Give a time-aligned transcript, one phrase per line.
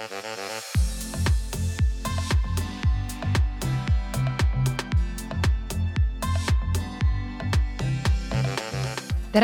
[0.00, 0.16] tere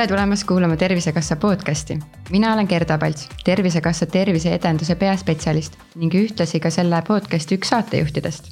[0.06, 1.98] tulemast kuulama Tervisekassa podcasti.
[2.30, 8.50] mina olen Gerda Palts, Tervisekassa terviseedenduse peaspetsialist ning ühtlasi ka selle podcasti üks saatejuhtidest.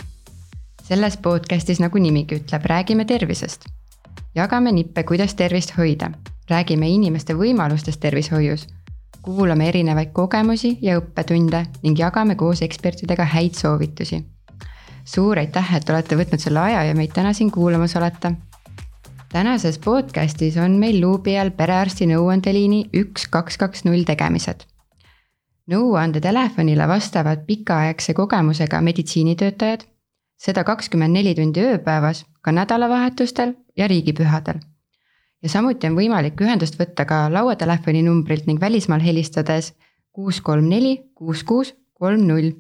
[0.83, 3.65] selles podcastis, nagu nimigi ütleb, räägime tervisest.
[4.35, 6.11] jagame nippe, kuidas tervist hoida,
[6.51, 8.67] räägime inimeste võimalustest tervishoius,
[9.23, 14.25] kuulame erinevaid kogemusi ja õppetunde ning jagame koos ekspertidega häid soovitusi.
[15.05, 18.35] suur aitäh, et olete võtnud selle aja ja meid täna siin kuulamas olete
[19.35, 24.63] tänases podcastis on meil luubi all perearsti nõuandeliini üks, kaks, kaks, null tegemised.
[25.73, 29.83] nõuandetelefonile vastavad pikaaegse kogemusega meditsiinitöötajad,
[30.39, 34.61] seda kakskümmend neli tundi ööpäevas, ka nädalavahetustel ja riigipühadel.
[35.45, 39.75] Ja samuti on võimalik ühendust võtta ka lauatelefoni numbrilt ning välismaal helistades
[40.11, 42.55] kuus, kolm, neli, kuus, kuus, kolm, null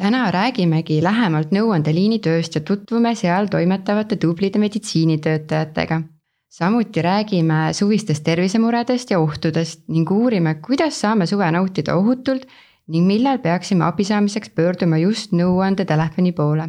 [0.00, 6.00] täna räägimegi lähemalt nõuandeliini tööst ja tutvume seal toimetavate tublide meditsiinitöötajatega.
[6.48, 12.46] samuti räägime suvistest tervisemuredest ja ohtudest ning uurime, kuidas saame suve nautida ohutult
[12.88, 16.68] ning millal peaksime abi saamiseks pöörduma just nõuandetelefoni poole.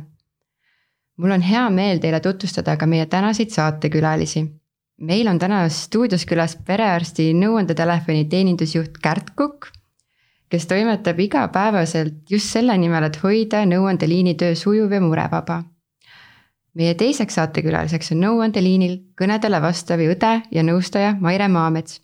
[1.17, 4.60] mul on hea meel teile tutvustada ka meie tänaseid saatekülalisi.
[5.01, 9.71] Meil on täna stuudios külas perearsti nõuandetelefoni teenindusjuht Kärt Kukk
[10.51, 15.63] kes toimetab igapäevaselt just selle nimel, et hoida nõuandeliini töö sujuv ja murevaba.
[16.75, 21.99] meie teiseks saatekülaliseks on nõuandeliinil kõnedele vastav õde ja nõustaja Maire Maamets,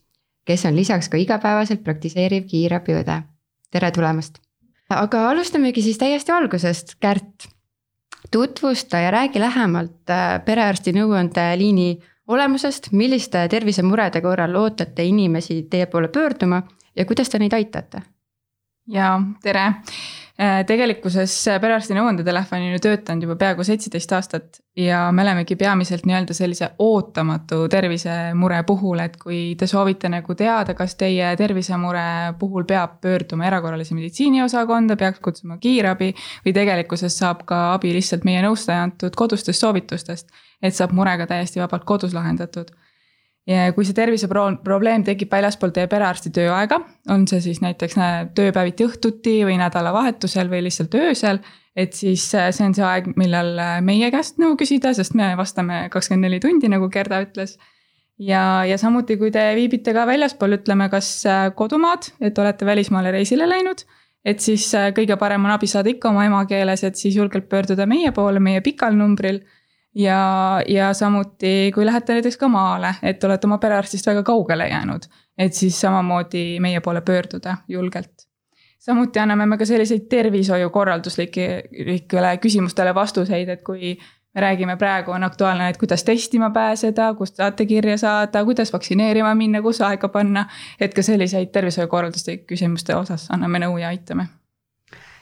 [0.48, 3.22] kes on lisaks ka igapäevaselt praktiseeriv kiirabiõde.
[3.72, 4.40] tere tulemast!
[4.90, 7.50] aga alustamegi siis täiesti algusest, Kärt.
[8.32, 16.08] tutvusta ja räägi lähemalt äh, perearsti nõuandeliini olemusest, milliste tervisemurede korral ootate inimesi teie poole
[16.08, 16.62] pöörduma
[16.96, 18.02] ja kuidas te neid aitate
[18.88, 19.66] ja tere.
[20.38, 26.06] Äh, tegelikkuses perearsti nõuandetelefoni on ju töötanud juba peaaegu seitseteist aastat ja me olemegi peamiselt
[26.06, 32.68] nii-öelda sellise ootamatu tervisemure puhul, et kui te soovite nagu teada, kas teie tervisemure puhul
[32.70, 36.12] peab pöörduma erakorralise meditsiini osakonda, peaks kutsuma kiirabi
[36.46, 40.30] või tegelikkuses saab ka abi lihtsalt meie nõustaja antud kodustest soovitustest,
[40.62, 42.72] et saab murega täiesti vabalt kodus lahendatud
[43.48, 46.82] ja kui see terviseprobleem tekib väljaspool teie perearsti tööaega,
[47.14, 47.96] on see siis näiteks
[48.38, 51.40] tööpäeviti õhtuti või nädalavahetusel või lihtsalt öösel.
[51.78, 55.36] et siis äh, see on see aeg, millal äh, meie käest nõu küsida, sest me
[55.38, 57.58] vastame kakskümmend neli tundi, nagu Gerda ütles.
[58.20, 63.12] ja, ja samuti, kui te viibite ka väljaspool, ütleme, kas äh, kodumaad, et olete välismaale
[63.16, 63.86] reisile läinud
[64.28, 68.12] et siis kõige parem on abi saada ikka oma emakeeles, et siis julgelt pöörduda meie
[68.12, 69.40] poole, meie pikal numbril
[69.98, 75.02] ja, ja samuti, kui lähete näiteks ka maale, et olete oma perearstist väga kaugele jäänud,
[75.38, 78.28] et siis samamoodi meie poole pöörduda julgelt.
[78.80, 83.98] samuti anname me ka selliseid tervishoiukorralduslikele küsimustele vastuseid, et kui
[84.36, 89.62] me räägime praegu on aktuaalne, et kuidas testima pääseda, kust saatekirja saada, kuidas vaktsineerima minna,
[89.62, 90.46] kus aega panna.
[90.80, 94.28] et ka selliseid tervishoiukorralduslike küsimuste osas anname nõu ja aitame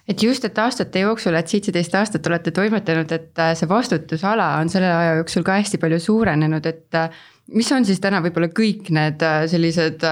[0.08, 4.70] et just, et aastate jooksul, et seitseteist aastat olete toimetanud, et äh, see vastutusala on
[4.72, 7.24] selle aja jooksul ka hästi palju suurenenud, et äh,
[7.58, 10.06] mis on siis täna võib-olla kõik need äh, sellised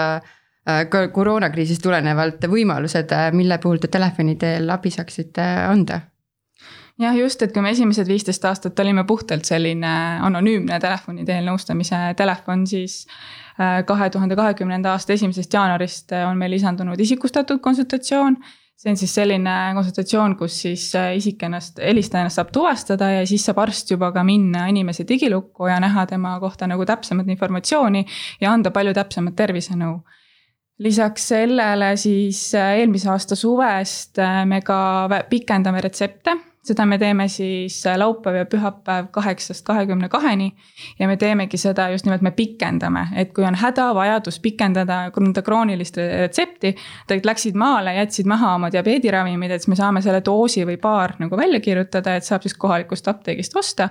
[0.64, 5.98] koroonakriisist tulenevalt võimalused, mille puhul te telefoni teel abi saaksite anda?
[7.02, 9.92] jah, just, et kui me esimesed viisteist aastat olime puhtalt selline
[10.24, 13.02] anonüümne telefoni teel nõustamise telefon, siis
[13.58, 18.40] kahe tuhande kahekümnenda aasta esimesest jaanuarist on meil lisandunud isikustatud konsultatsioon
[18.75, 23.28] see on siis selline konsultatsioon, kus siis äh, isik ennast, helistaja ennast saab tuvastada ja
[23.29, 28.06] siis saab arst juba ka minna inimese digilukku ja näha tema kohta nagu täpsemat informatsiooni
[28.41, 30.01] ja anda palju täpsemat tervisenõu.
[30.84, 37.28] lisaks sellele siis äh, eelmise aasta suvest äh, me ka pikendame retsepte seda me teeme
[37.28, 40.53] siis laupäev ja pühapäev kaheksast kahekümne kaheni.
[41.00, 45.97] ja me teemegi seda just nimelt, me pikendame, et kui on hädavajadus pikendada nõnda kroonilist
[45.97, 46.75] retsepti.
[47.09, 51.17] Nad läksid maale, jätsid maha oma diabeediravimid, et siis me saame selle doosi või paar
[51.20, 53.90] nagu välja kirjutada, et saab siis kohalikust apteegist osta.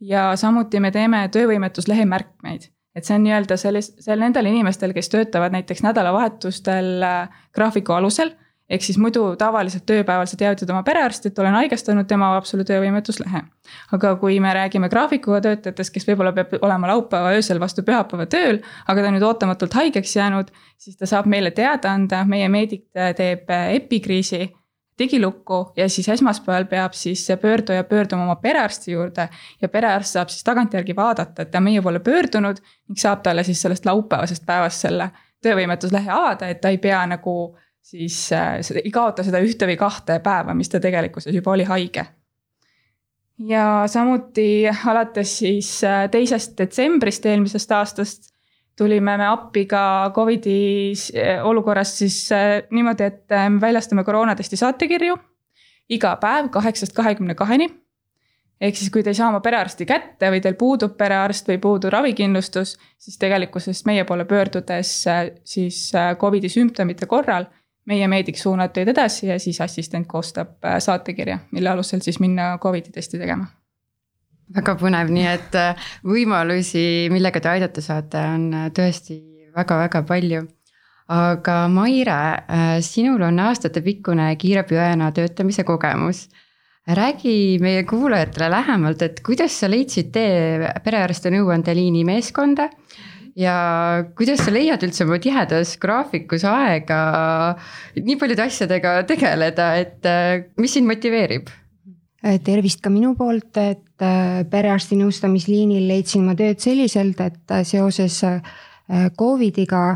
[0.00, 5.08] ja samuti me teeme töövõimetuslehe märkmeid et see on nii-öelda selles, seal nendel inimestel, kes
[5.08, 8.32] töötavad näiteks nädalavahetustel äh, graafiku alusel
[8.68, 12.66] ehk siis muidu tavaliselt tööpäeval sa teavitad oma perearsti, et olen haigestunud, tema avab sulle
[12.68, 13.42] töövõimetuslehe.
[13.92, 18.60] aga kui me räägime graafikuga töötajatest, kes võib-olla peab olema laupäeva öösel vastu pühapäeva tööl,
[18.86, 22.86] aga ta on nüüd ootamatult haigeks jäänud, siis ta saab meile teada anda, meie meedik
[22.92, 24.48] teeb epikriisi
[24.98, 29.28] digilukku ja siis esmaspäeval peab siis pöörduja pöörduma oma perearsti juurde
[29.62, 33.62] ja perearst saab siis tagantjärgi vaadata, et ta meie poole pöördunud ning saab talle siis
[33.62, 35.10] sellest laupäevasest päevast selle
[35.42, 40.54] töövõimetuslehe avada, et ta ei pea nagu siis ei kaota seda ühte või kahte päeva,
[40.54, 42.06] mis ta tegelikkuses juba oli haige.
[43.48, 45.70] Ja samuti alates siis
[46.10, 48.32] teisest detsembrist eelmisest aastast
[48.78, 50.92] tulime me appi ka Covidi
[51.42, 52.28] olukorras siis
[52.70, 55.16] niimoodi, et me väljastame koroonatesti saatekirju
[55.88, 57.68] iga päev kaheksast kahekümne kaheni.
[58.60, 61.92] Ehk siis, kui te ei saa oma perearsti kätte või teil puudub perearst või puudub
[61.94, 64.90] ravikindlustus, siis tegelikkuses meie poole pöördudes
[65.46, 67.46] siis äh, Covidi sümptomite korral
[67.88, 72.56] meie meedik suunab teid edasi ja siis assistent koostab äh, saatekirja, mille alusel siis minna
[72.62, 73.48] Covidi testi tegema.
[74.54, 79.20] väga põnev, nii et äh, võimalusi, millega te aidata saate, on tõesti
[79.56, 80.46] väga-väga palju
[81.08, 82.18] aga Maire,
[82.84, 86.26] sinul on aastatepikkune kiirabiõena töötamise kogemus
[86.88, 92.68] räägi meie kuulajatele lähemalt, et kuidas sa leidsid tee perearsti nõuandeliini meeskonda
[93.38, 93.54] ja
[94.18, 96.98] kuidas sa leiad üldse oma tihedas graafikus aega
[97.96, 100.10] nii paljude asjadega tegeleda, et
[100.58, 101.50] mis sind motiveerib?
[102.42, 108.18] tervist ka minu poolt, et äh, perearsti nõustamisliinil leidsin ma tööd selliselt, et äh, seoses
[108.26, 108.40] äh,
[109.14, 109.94] Covidiga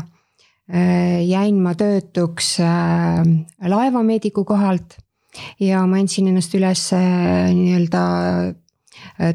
[0.63, 4.95] jäin ma töötuks laevameediku kohalt
[5.61, 8.49] ja ma andsin ennast üles äh, nii-öelda äh,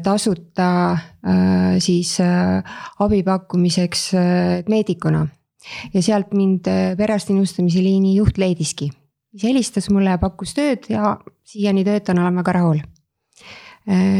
[0.03, 2.17] tasuta äh, siis
[2.99, 4.11] abi pakkumiseks
[4.69, 5.27] meedikuna.
[5.93, 6.67] ja sealt mind
[6.97, 8.89] perearsti nõustamise liini juht leidiski.
[9.33, 12.79] mis helistas mulle ja pakkus tööd ja siiani töötan, olen väga rahul.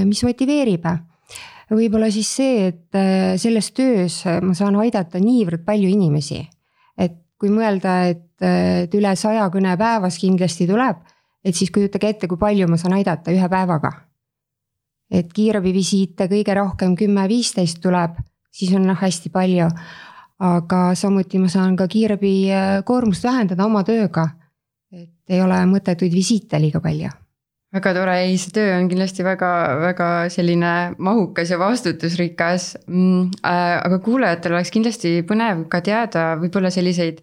[0.06, 0.86] mis motiveerib?
[1.70, 6.48] võib-olla siis see, et selles töös ma saan aidata niivõrd palju inimesi.
[6.98, 11.00] et kui mõelda, et üle saja kõne päevas kindlasti tuleb
[11.44, 13.94] et siis kujutage ette, kui palju ma saan aidata ühe päevaga.
[15.12, 18.20] Et kiirabivisiite kõige rohkem kümme-viisteist tuleb,
[18.52, 19.70] siis on noh hästi palju.
[20.40, 24.30] aga samuti ma saan ka kiirabi äh, koormust vähendada oma tööga.
[24.92, 27.10] et ei ole mõttetuid visiite liiga palju
[27.74, 33.28] väga tore, ei see töö on kindlasti väga-väga selline mahukas ja vastutusrikas mm,.
[33.46, 37.22] Äh, aga kuulajatel oleks kindlasti põnev ka teada võib-olla selliseid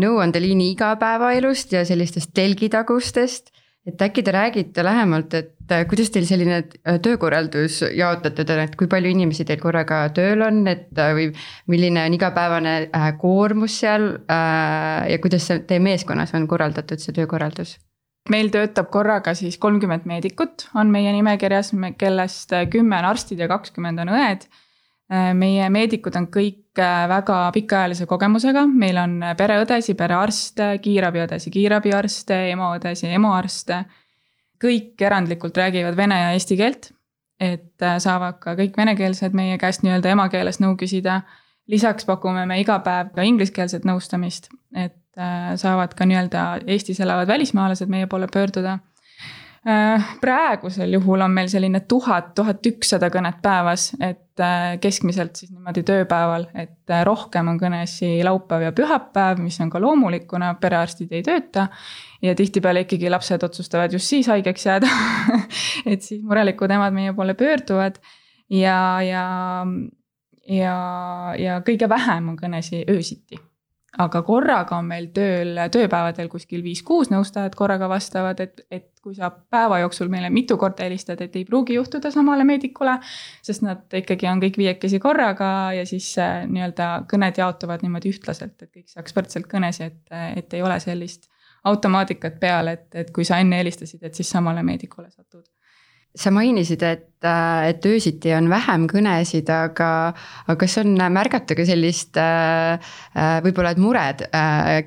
[0.00, 3.52] nõuandeliini igapäevaelust ja sellistest telgitagustest
[3.86, 8.76] et äkki te räägite lähemalt, et äh, kuidas teil selline äh, töökorraldus jaotatud on, et
[8.78, 11.28] kui palju inimesi teil korraga tööl on, et äh, või
[11.70, 12.76] milline on igapäevane
[13.20, 17.76] koormus seal ja kuidas see teie meeskonnas on korraldatud, see töökorraldus?
[18.26, 24.02] meil töötab korraga siis kolmkümmend meedikut on meie nimekirjas, kellest kümme on arstid ja kakskümmend
[24.02, 24.48] on õed
[25.08, 33.12] meie meedikud on kõik äh, väga pikaajalise kogemusega, meil on pereõdesi, perearste, kiirabiõdesi, kiirabiarste, EMO-õdesi,
[33.14, 33.84] EMO-arste.
[34.62, 36.90] kõik erandlikult räägivad vene ja eesti keelt,
[37.40, 41.22] et äh, saavad ka kõik venekeelsed meie käest nii-öelda emakeeles nõu küsida.
[41.66, 45.02] lisaks pakume me iga päev ka ingliskeelset nõustamist, et
[45.56, 48.95] saavad ka nii-öelda Eestis elavad välismaalased meie poole pöörduda Äh,
[50.20, 55.82] praegusel juhul on meil selline tuhat, tuhat ükssada kõnet päevas, et äh, keskmiselt siis niimoodi
[55.86, 61.10] tööpäeval, et äh, rohkem on kõnesi laupäev ja pühapäev, mis on ka loomulik, kuna perearstid
[61.16, 61.66] ei tööta.
[62.22, 64.92] ja tihtipeale ikkagi lapsed otsustavad just siis haigeks jääda.
[65.90, 67.98] Et siis murelikud emad meie poole pöörduvad.
[68.50, 69.26] Ja, ja,
[70.46, 70.78] ja,
[71.38, 73.42] ja kõige vähem on kõnesi öösiti
[74.02, 79.30] aga korraga on meil tööl tööpäevadel kuskil viis-kuus nõustajat korraga vastavad, et, et kui sa
[79.30, 82.98] päeva jooksul meile mitu korda helistad, et ei pruugi juhtuda samale meedikule.
[83.42, 88.60] sest nad ikkagi on kõik viiekesi korraga ja siis äh, nii-öelda kõned jaotuvad niimoodi ühtlaselt,
[88.62, 90.00] et kõik saaks võrdselt kõnesi, et,
[90.36, 91.30] et ei ole sellist
[91.66, 95.44] automaatikat peal, et, et kui sa enne helistasid, et siis samale meedikule satud
[96.16, 99.90] sa mainisid, et, äh, et öösiti on vähem kõnesid, aga,
[100.46, 102.76] aga kas on märgata ka sellist äh,
[103.16, 104.24] äh, võib-olla, et mured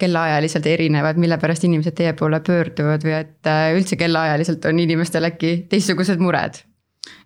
[0.01, 5.55] kellaajaliselt erinevad, mille pärast inimesed teie poole pöörduvad või et üldse kellaajaliselt on inimestel äkki
[5.69, 6.63] teistsugused mured?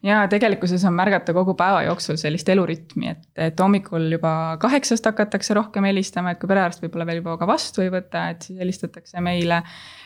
[0.04, 5.56] Ja tegelikkuses on märgata kogu päeva jooksul sellist elurütmi, et, et hommikul juba kaheksast hakatakse
[5.58, 9.24] rohkem helistama, et kui perearst võib-olla veel juba ka vastu ei võta, et siis helistatakse
[9.24, 9.62] meile.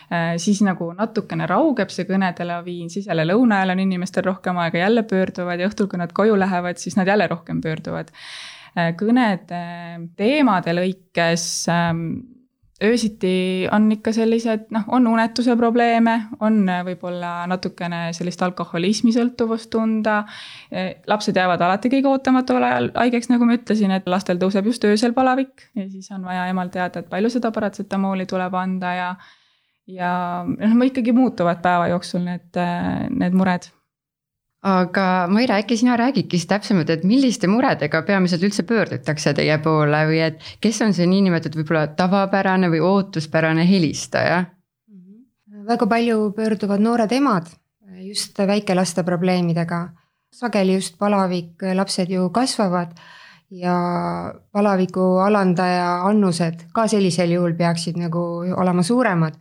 [0.08, 4.58] Äh, siis nagu natukene raugeb see kõnede laviin, siis jälle lõuna ajal on inimestel rohkem
[4.62, 8.14] aega, jälle pöörduvad ja õhtul, kui nad koju lähevad, siis nad jälle rohkem pöörduvad.
[8.78, 9.62] Äh, kõnede
[10.16, 11.44] teemade lõikes
[11.74, 12.08] ähm,
[12.84, 20.20] öösiti on ikka sellised, noh, on unetuse probleeme, on võib-olla natukene sellist alkoholismi sõltuvust tunda.
[21.06, 25.12] lapsed jäävad alati kõige ootamatul ajal haigeks, nagu ma ütlesin, et lastel tõuseb just öösel
[25.16, 29.08] palavik ja siis on vaja emal teada, et palju seda paratsetamooli tuleb anda ja.
[29.86, 30.12] ja
[30.46, 32.62] noh, ikkagi muutuvad päeva jooksul need,
[33.10, 33.72] need mured
[34.62, 40.00] aga Maire, äkki sina räägidki siis täpsemalt, et milliste muredega peamiselt üldse pöördutakse teie poole
[40.10, 44.44] või et kes on see niinimetatud võib-olla tavapärane või ootuspärane helistaja?
[45.68, 47.50] väga palju pöörduvad noored emad
[48.00, 49.88] just väikelaste probleemidega.
[50.32, 52.90] sageli just palavik, lapsed ju kasvavad
[53.50, 53.74] ja
[54.52, 58.20] palaviku alandaja annused ka sellisel juhul peaksid nagu
[58.56, 59.34] olema suuremad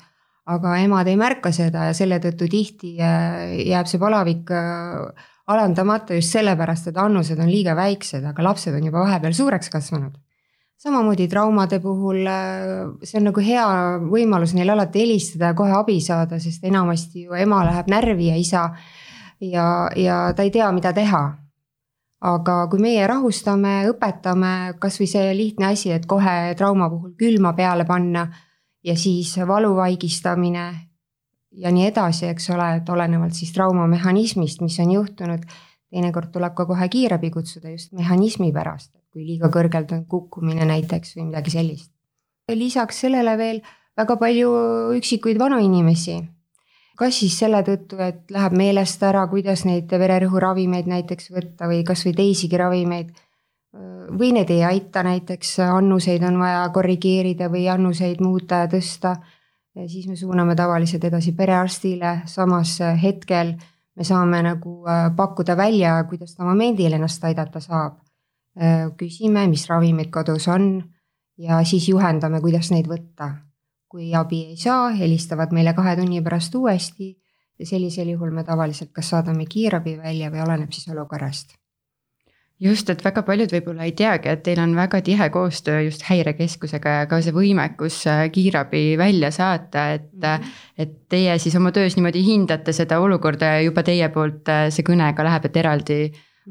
[0.48, 6.16] aga emad ei märka seda ja selle tõttu tihti äh, jääb see palavik äh, alandamata
[6.16, 10.16] just sellepärast, et annused on liiga väiksed, aga lapsed on juba vahepeal suureks kasvanud.
[10.78, 13.66] samamoodi traumade puhul, äh, see on nagu hea
[14.08, 18.38] võimalus neil alati helistada ja kohe abi saada, sest enamasti ju ema läheb närvi ja
[18.38, 18.70] isa
[19.42, 21.26] ja, ja ta ei tea, mida teha
[22.28, 27.86] aga kui meie rahustame, õpetame kasvõi see lihtne asi, et kohe trauma puhul külma peale
[27.86, 28.28] panna
[28.84, 30.66] ja siis valu vaigistamine
[31.52, 35.44] ja nii edasi, eks ole, et olenevalt siis traumamehhanismist, mis on juhtunud.
[35.88, 41.16] teinekord tuleb ka kohe kiirabi kutsuda just mehhanismi pärast, kui liiga kõrgelt on kukkumine näiteks
[41.16, 41.92] või midagi sellist.
[42.50, 43.62] lisaks sellele veel
[43.98, 44.50] väga palju
[44.98, 46.24] üksikuid vanainimesi.
[46.98, 52.14] kas siis selle tõttu, et läheb meelest ära, kuidas neid vererõhuravimeid näiteks võtta või kasvõi
[52.14, 53.14] teisigi ravimeid
[54.20, 59.16] või need ei aita, näiteks annuseid on vaja korrigeerida või annuseid muuta ja tõsta.
[59.88, 63.54] siis me suuname tavaliselt edasi perearstile, samas hetkel
[63.98, 68.00] me saame nagu äh, pakkuda välja, kuidas ta momendil ennast aidata saab.
[68.58, 70.82] Äh, küsime, mis ravimid kodus on
[71.38, 73.36] ja siis juhendame, kuidas neid võtta.
[73.88, 77.14] kui abi ei saa, helistavad meile kahe tunni pärast uuesti
[77.60, 81.56] ja sellisel juhul me tavaliselt kas saadame kiirabi välja või oleneb siis olukorrast
[82.60, 86.96] just, et väga paljud võib-olla ei teagi, et teil on väga tihe koostöö just häirekeskusega
[87.02, 90.22] ja ka see võimekus äh, kiirabi välja saata, et mm.
[90.22, 90.54] -hmm.
[90.78, 94.86] et teie siis oma töös niimoodi hindate seda olukorda ja juba teie poolt äh, see
[94.88, 96.00] kõne ka läheb, et eraldi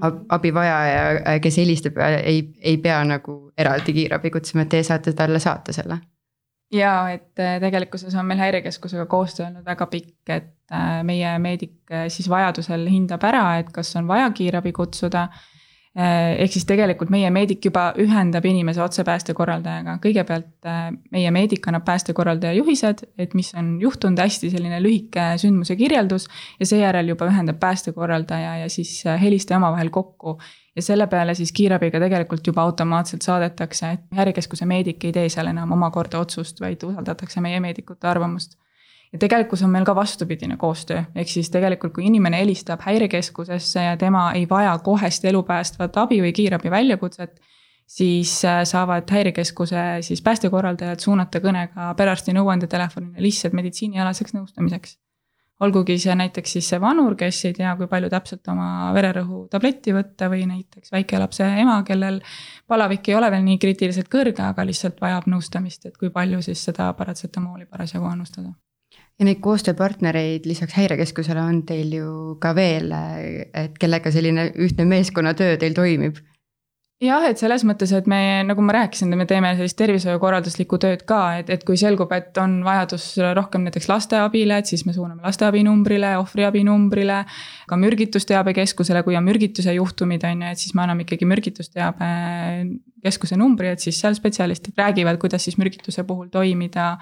[0.00, 5.38] ab, abivajaja, kes helistab, ei, ei pea nagu eraldi kiirabi kutsuma, et teie saate talle
[5.38, 5.98] saata selle
[6.72, 10.54] ja et tegelikkuses on meil häirekeskusega koostöö olnud väga pikk, et
[11.02, 15.28] meie meedik siis vajadusel hindab ära, et kas on vaja kiirabi kutsuda
[15.96, 21.86] ehk siis tegelikult meie meedik juba ühendab inimese otse päästekorraldajaga, kõigepealt äh, meie meedik annab
[21.86, 26.28] päästekorraldaja juhised, et mis on juhtunud, hästi selline lühike sündmuse kirjeldus.
[26.60, 30.36] ja seejärel juba ühendab päästekorraldaja ja siis äh, helistaja omavahel kokku.
[30.76, 35.48] ja selle peale siis kiirabiga tegelikult juba automaatselt saadetakse, et häirekeskuse meedik ei tee seal
[35.48, 38.58] enam omakorda otsust, vaid usaldatakse meie meedikute arvamust
[39.16, 43.96] ja tegelikult on meil ka vastupidine koostöö, ehk siis tegelikult, kui inimene helistab häirekeskusesse ja
[43.96, 47.40] tema ei vaja kohest elupäästvat abi või kiirabi väljakutset,
[47.86, 54.98] siis äh, saavad häirekeskuse siis päästekorraldajad suunata kõnega perearsti nõuandetelefonile lihtsalt meditsiinialaseks nõustamiseks.
[55.60, 59.94] olgugi see näiteks siis see vanur, kes ei tea, kui palju täpselt oma vererõhu tabletti
[59.96, 62.20] võtta või näiteks väikelapse ema, kellel
[62.68, 66.68] palavik ei ole veel nii kriitiliselt kõrge, aga lihtsalt vajab nõustamist, et kui palju siis
[66.68, 68.52] seda paratsetamooli parasjagu annustada
[69.16, 72.08] ja neid koostööpartnereid lisaks häirekeskusele on teil ju
[72.40, 72.92] ka veel,
[73.56, 76.20] et kellega selline ühtne meeskonnatöö teil toimib?
[77.02, 78.18] jah, et selles mõttes, et me,
[78.48, 82.62] nagu ma rääkisin, me teeme sellist tervishoiukorralduslikku tööd ka, et, et kui selgub, et on
[82.64, 87.18] vajadus rohkem näiteks lasteabile, et siis me suuname lasteabinumbrile, ohvriabinumbrile.
[87.68, 92.10] ka mürgitusteabekeskusele, kui on mürgituse juhtumid, on ju, et siis me anname ikkagi mürgitusteabe
[93.04, 96.94] keskuse numbri, et siis seal spetsialistid räägivad, kuidas siis mürgituse puhul toimida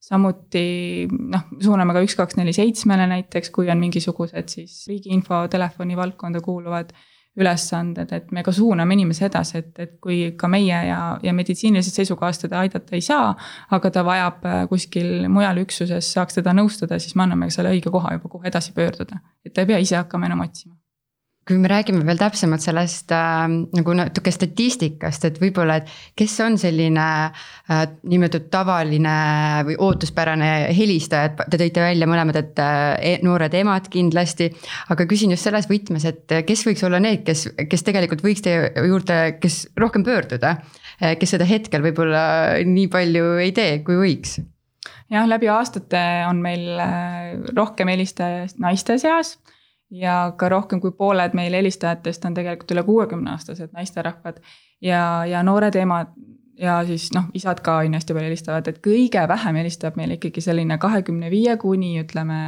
[0.00, 5.98] samuti noh, suuname ka üks, kaks, neli, seitsmele näiteks, kui on mingisugused siis riigi infotelefoni
[5.98, 6.94] valdkonda kuuluvad
[7.38, 12.00] ülesanded, et me ka suuname inimesi edasi, et, et kui ka meie ja, ja meditsiinilisest
[12.00, 13.30] seisukohast teda aidata ei saa,
[13.74, 17.94] aga ta vajab äh, kuskil mujal üksuses, saaks teda nõustada, siis me anname selle õige
[17.94, 19.22] koha juba, kuhu edasi pöörduda.
[19.46, 20.74] et ta ei pea ise hakkama enam otsima
[21.48, 26.58] kui me räägime veel täpsemalt sellest äh, nagu natuke statistikast, et võib-olla, et kes on
[26.60, 29.14] selline äh, nimetatud tavaline
[29.68, 34.50] või ootuspärane helistaja, et te tõite välja mõlemad, et äh, noored emad kindlasti.
[34.92, 38.68] aga küsin just selles võtmes, et kes võiks olla need, kes, kes tegelikult võiks teie
[38.88, 40.58] juurde, kes rohkem pöörduda,
[41.00, 42.22] äh, kes seda hetkel võib-olla
[42.64, 44.38] nii palju ei tee, kui võiks
[45.08, 49.38] jah, läbi aastate on meil äh, rohkem helistajaid naiste seas
[49.90, 54.40] ja ka rohkem kui pooled meil helistajatest on tegelikult üle kuuekümne aastased naisterahvad.
[54.80, 56.12] ja, ja noored emad
[56.58, 60.16] ja siis noh, isad ka on ju hästi palju helistavad, et kõige vähem helistab meile
[60.18, 62.38] ikkagi selline kahekümne viie kuni ütleme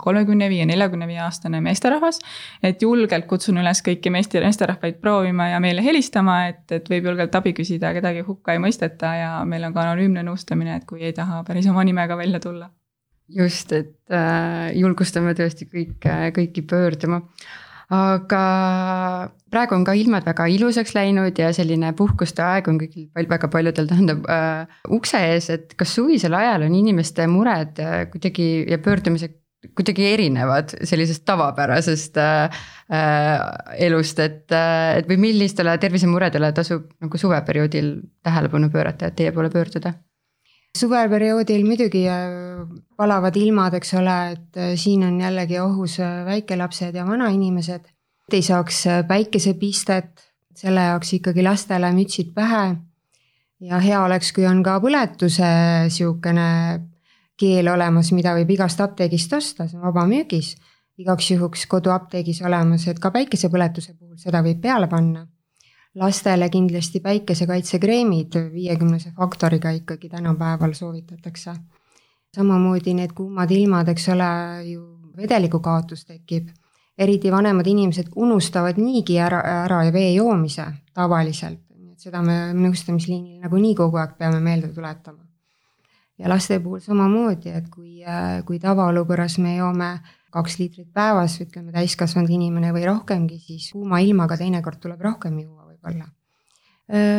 [0.00, 2.20] kolmekümne viie, neljakümne viie aastane meesterahvas.
[2.62, 7.34] et julgelt kutsun üles kõiki meeste, meesterahvaid proovima ja meile helistama, et, et võib julgelt
[7.34, 11.12] abi küsida, kedagi hukka ei mõisteta ja meil on ka anonüümne nõustamine, et kui ei
[11.12, 12.72] taha päris oma nimega välja tulla
[13.28, 17.22] just, et äh, julgustame tõesti kõike, kõiki pöörduma.
[17.88, 18.40] aga
[19.48, 23.88] praegu on ka ilmad väga ilusaks läinud ja selline puhkuste aeg on kõigil väga paljudel
[23.88, 29.38] tähendab äh, ukse ees, et kas suvisel ajal on inimeste mured äh, kuidagi ja pöördumised
[29.74, 32.58] kuidagi erinevad sellisest tavapärasest äh,
[32.92, 33.40] äh,
[33.86, 37.94] elust, et, äh, et või millistele tervisemuredele tasub nagu suveperioodil
[38.26, 39.94] tähelepanu pöörata, et teie poole pöörduda?
[40.76, 42.04] Suveperioodil muidugi
[42.96, 45.96] palavad ilmad, eks ole, et siin on jällegi ohus
[46.26, 47.88] väikelapsed ja vanainimesed
[48.32, 50.24] ei saaks äh, päikesepistet,
[50.56, 52.76] selle jaoks ikkagi lastele mütsid pähe.
[53.60, 55.48] ja hea oleks, kui on ka põletuse
[55.90, 56.48] sihukene
[57.38, 60.56] keel olemas, mida võib igast apteegist osta, see on vabamüügis.
[60.98, 65.26] igaks juhuks koduapteegis olemas, et ka päikesepõletuse puhul seda võib peale panna.
[65.98, 71.54] Lastele kindlasti päikesekaitsekreemid viiekümnese faktoriga ikkagi tänapäeval soovitatakse.
[72.36, 74.30] samamoodi need kuumad ilmad, eks ole,
[74.64, 76.48] ju vedeliku kaotus tekib
[76.98, 83.44] eriti vanemad inimesed unustavad niigi ära, ära vee joomise tavaliselt, nii et seda me nõustamisliinil
[83.44, 85.22] nagunii kogu aeg peame meelde tuletama.
[86.18, 88.02] ja laste puhul samamoodi, et kui,
[88.46, 89.92] kui tavaolukorras me joome
[90.34, 95.67] kaks liitrit päevas, ütleme täiskasvanud inimene või rohkemgi, siis kuuma ilmaga teinekord tuleb rohkem juua
[95.78, 96.08] võib-olla.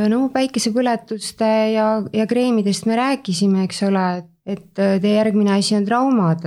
[0.10, 4.06] no päikesepõletuste ja, ja kreemidest me rääkisime, eks ole,
[4.46, 6.46] et teie järgmine asi on traumad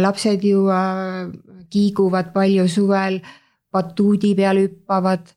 [0.00, 0.64] lapsed ju
[1.70, 3.20] kiiguvad palju suvel,
[3.72, 5.28] batuudi peal hüppavad,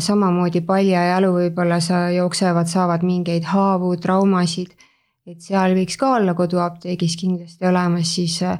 [0.00, 4.74] samamoodi paljajalu võib-olla sa jooksevad, saavad mingeid haavu, traumasid.
[5.28, 8.58] et seal võiks ka olla koduapteegis kindlasti olemas siis äh,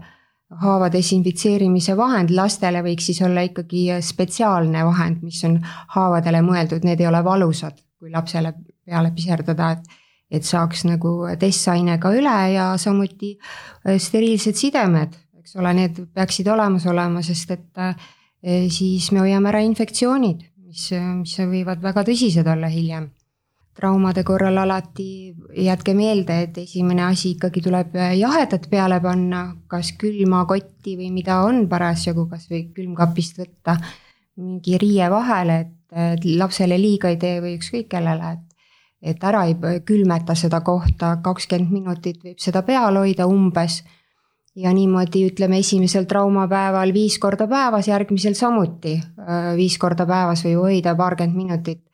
[0.49, 5.59] haava desinfitseerimise vahend, lastele võiks siis olla ikkagi spetsiaalne vahend, mis on
[5.95, 9.99] haavadele mõeldud, need ei ole valusad, kui lapsele peale piserdada, et
[10.31, 16.85] et saaks nagu testainega üle ja samuti äh, steriilsed sidemed, eks ole, need peaksid olemas
[16.91, 18.09] olema, sest et äh,
[18.73, 23.09] siis me hoiame ära infektsioonid, mis, mis võivad väga tõsised olla hiljem.
[23.79, 30.43] Traumade korral alati jätke meelde, et esimene asi ikkagi tuleb jahedat peale panna, kas külma
[30.51, 33.79] kotti või mida on parasjagu, kasvõi külmkapist võtta
[34.39, 35.61] mingi riie vahele,
[35.95, 38.45] et lapsele liiga ei tee või ükskõik kellele, et
[39.03, 39.55] et ära ei
[39.87, 43.85] külmeta seda kohta, kakskümmend minutit võib seda peal hoida umbes.
[44.59, 48.97] ja niimoodi ütleme esimesel traumapäeval viis korda päevas, järgmisel samuti
[49.57, 51.88] viis korda päevas võib hoida paarkümmend minutit.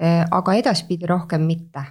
[0.00, 1.82] Aga edaspidi rohkem mitte.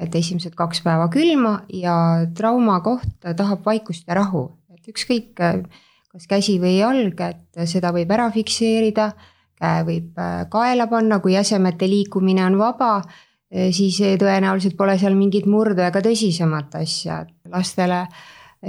[0.00, 6.26] et esimesed kaks päeva külma ja trauma koht tahab vaikust ja rahu, et ükskõik kas
[6.26, 9.12] käsi või jalg, et seda võib ära fikseerida
[9.60, 10.18] käe võib
[10.50, 13.02] kaela panna, kui jäsemete liikumine on vaba
[13.50, 18.04] Eh, siis tõenäoliselt pole seal mingit murdu ega tõsisemat asja, et lastele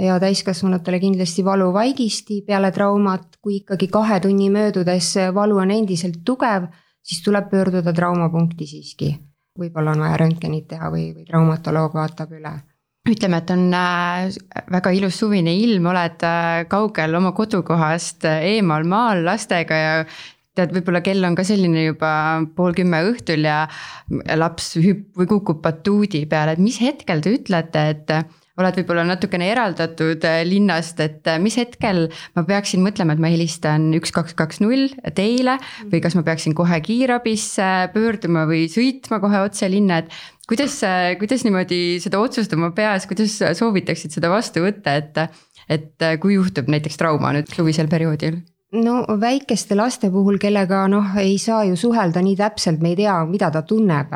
[0.02, 6.66] ja täiskasvanutele kindlasti valuvaigisti peale traumat, kui ikkagi kahe tunni möödudes valu on endiselt tugev,
[7.02, 9.14] siis tuleb pöörduda traumapunkti siiski.
[9.58, 12.54] võib-olla on vaja röntgenit teha või, või traumatoloog vaatab üle
[13.10, 14.28] ütleme, et on äh,
[14.70, 19.96] väga ilus suvine ilm, oled äh, kaugel oma kodukohast, eemal maal lastega ja
[20.56, 22.12] tead, võib-olla kell on ka selline juba
[22.56, 23.64] pool kümme õhtul ja
[24.38, 28.14] laps hüpp- või kukub batuudi peale, et mis hetkel te ütlete, et
[28.62, 33.32] oled võib-olla natukene eraldatud äh, linnast, et äh, mis hetkel ma peaksin mõtlema, et ma
[33.32, 35.58] helistan üks, kaks, kaks, null teile
[35.92, 41.12] või kas ma peaksin kohe kiirabisse pöörduma või sõitma kohe otse linna, et kuidas, äh,
[41.20, 45.26] kuidas niimoodi seda otsust oma peas, kuidas soovitaksid seda vastu võtta, et
[45.72, 48.40] et kui juhtub näiteks trauma nüüd suvisel perioodil?
[48.72, 53.14] no väikeste laste puhul, kellega noh, ei saa ju suhelda nii täpselt, me ei tea,
[53.28, 54.14] mida ta tunneb.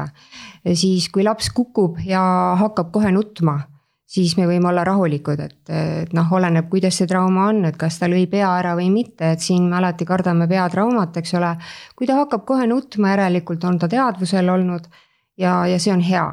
[0.74, 2.20] siis, kui laps kukub ja
[2.58, 3.60] hakkab kohe nutma,
[4.06, 7.98] siis me võime olla rahulikud, et, et noh, oleneb, kuidas see trauma on, et kas
[7.98, 11.56] ta lõi pea ära või mitte, et siin me alati kardame peatraumat, eks ole.
[11.96, 14.90] kui ta hakkab kohe nutma, järelikult on ta teadvusel olnud
[15.36, 16.26] ja, ja see on hea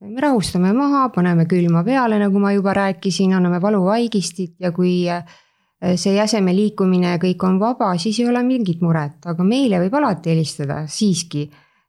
[0.00, 5.10] me rahustame maha, paneme külma peale, nagu ma juba rääkisin, anname valuvaigistit ja kui
[5.84, 9.78] Äh, see jäseme liikumine ja kõik on vaba, siis ei ole mingit muret, aga meile
[9.80, 11.46] võib alati helistada siiski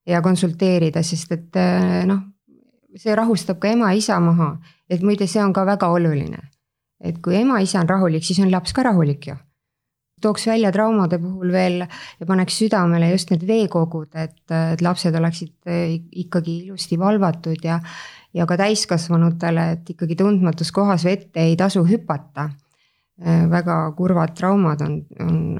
[0.08, 2.22] ja konsulteerida, sest et äh, noh,
[2.96, 4.54] see rahustab ka ema-isa maha.
[4.92, 6.50] Et muide, see on ka väga oluline.
[7.02, 9.36] et kui ema-isa on rahulik, siis on laps ka rahulik ju.
[10.22, 15.54] tooks välja traumade puhul veel ja paneks südamele just need veekogud, et, et lapsed oleksid
[15.68, 17.80] äh, ikkagi ilusti valvatud ja
[18.34, 22.52] ja ka täiskasvanutele, et ikkagi tundmatus kohas vette ei tasu hüpata
[23.22, 25.60] Äh, väga kurvad traumad on, on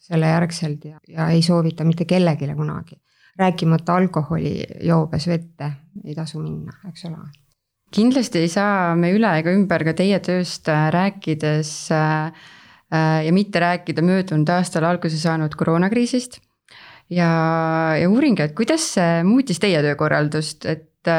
[0.00, 2.96] selle järgselt ja, ja ei soovita mitte kellelegi kunagi.
[3.36, 5.72] rääkimata alkoholijoobes vette
[6.04, 7.16] ei tasu minna, eks ole.
[7.92, 12.46] Kindlasti ei saa me üle ega ümber ka teie tööst äh, rääkides äh,
[12.92, 16.40] ja mitte rääkida möödunud aastal alguse saanud koroonakriisist.
[17.10, 17.32] ja,
[17.98, 21.12] ja uuringi, et kuidas see muutis teie töökorraldust, et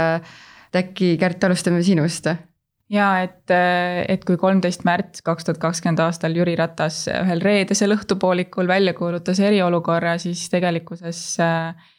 [0.73, 2.29] äkki Kärt, alustame sinust
[2.93, 8.69] ja et, et kui kolmteist märts kaks tuhat kakskümmend aastal Jüri Ratas ühel reedesel õhtupoolikul
[8.69, 11.92] välja kuulutas eriolukorra, siis tegelikkuses äh,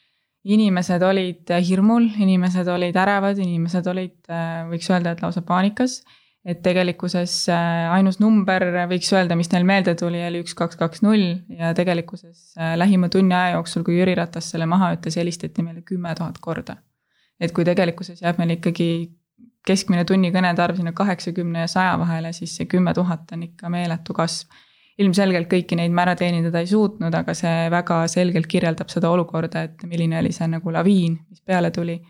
[0.44, 6.02] inimesed olid hirmul, inimesed olid ärevad, inimesed olid, äh, võiks öelda, et lausa paanikas.
[6.44, 11.00] et tegelikkuses äh, ainus number, võiks öelda, mis neil meelde tuli, oli üks, kaks, kaks,
[11.00, 15.80] null ja tegelikkuses lähima tunni aja jooksul, kui Jüri Ratas selle maha ütles, helistati meile
[15.80, 16.76] kümme tuhat korda.
[17.40, 18.90] et kui tegelikkuses jääb meil ikkagi
[19.66, 23.70] keskmine tunni kõnede arv sinna kaheksakümne ja saja vahele, siis see kümme tuhat on ikka
[23.72, 24.52] meeletu kasv.
[25.02, 29.64] Ilmselgelt kõiki neid me ära teenindada ei suutnud, aga see väga selgelt kirjeldab seda olukorda,
[29.68, 32.00] et milline oli see nagu laviin, mis peale tuli.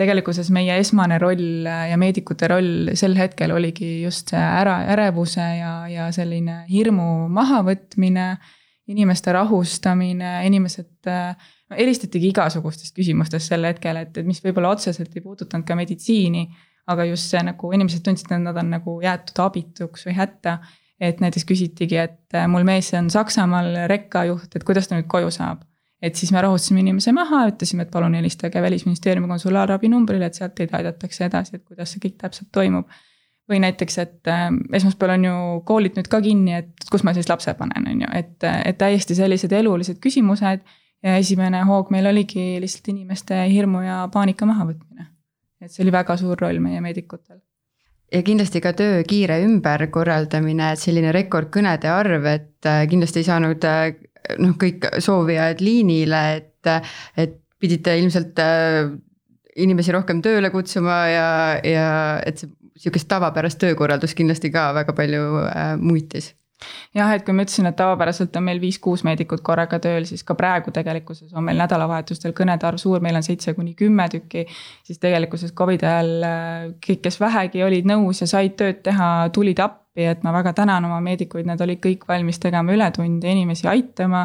[0.00, 5.72] tegelikkuses meie esmane roll ja meedikute roll sel hetkel oligi just see ära, ärevuse ja,
[5.90, 8.30] ja selline hirmu mahavõtmine,
[8.88, 15.24] inimeste rahustamine, inimesed no helistatigi igasugustes küsimustes sel hetkel, et, et mis võib-olla otseselt ei
[15.24, 16.48] puudutanud ka meditsiini
[16.90, 20.58] aga just see nagu inimesed tundsid, et nad on nagu jäetud abituks või hätta.
[21.00, 25.30] Et näiteks küsitigi, et äh, mul mees on Saksamaal rekkajuht, et kuidas ta nüüd koju
[25.34, 25.66] saab.
[26.00, 30.54] et siis me rahustasime inimese maha, ütlesime, et palun helistage välisministeeriumi konsulaarabi numbrile, et sealt
[30.56, 32.88] teid aidatakse edasi, et kuidas see kõik täpselt toimub.
[33.50, 35.36] või näiteks, et äh, esmaspäeval on ju
[35.66, 39.14] koolid nüüd ka kinni, et kus ma siis lapse panen, on ju, et, et täiesti
[39.18, 40.62] sellised elulised küsimused
[41.02, 45.10] ja esimene hoog meil oligi lihtsalt inimeste hirmu ja paanika mahavõtmine
[45.60, 47.40] et see oli väga suur roll meie meedikutel
[48.12, 53.66] ja kindlasti ka töö kiire ümberkorraldamine, et selline rekordkõnede arv, et äh, kindlasti ei saanud
[53.68, 53.92] äh,
[54.42, 56.72] noh, kõik soovijad liinile, et,
[57.20, 58.90] et pidite ilmselt äh,
[59.60, 61.28] inimesi rohkem tööle kutsuma ja,
[61.66, 61.90] ja
[62.26, 65.24] et see sihukest tavapärast töökorraldust kindlasti ka väga palju
[65.82, 66.30] muutis
[66.94, 70.36] jah, et kui ma ütlesin, et tavapäraselt on meil viis-kuus meedikut korraga tööl, siis ka
[70.38, 74.46] praegu tegelikkuses on meil nädalavahetustel kõnede arv suur, meil on seitse kuni kümme tükki.
[74.86, 79.62] siis tegelikkuses Covidi ajal äh, kõik, kes vähegi olid nõus ja said tööd teha, tulid
[79.62, 84.22] appi, et ma väga tänan oma meedikuid, nad olid kõik valmis tegema ületunde, inimesi aitama.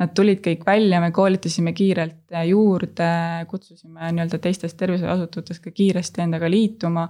[0.00, 3.08] Nad tulid kõik välja, me koolitasime kiirelt juurde,
[3.48, 7.08] kutsusime nii-öelda teistest tervishoiuasutustest ka kiiresti endaga liituma.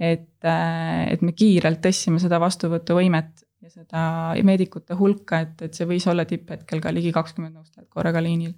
[0.00, 4.04] et, äh, et me kiirelt tõstsime seda vastuvõtuvõimet ja seda
[4.46, 8.54] meedikute hulka, et, et see võis olla tipphetkel ka ligi kakskümmend nõustajat korraga liinil.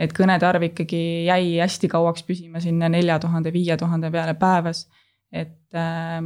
[0.00, 4.88] et kõnede arv ikkagi jäi hästi kauaks püsima sinna nelja tuhande, viie tuhande peale päevas.
[5.32, 6.20] et äh,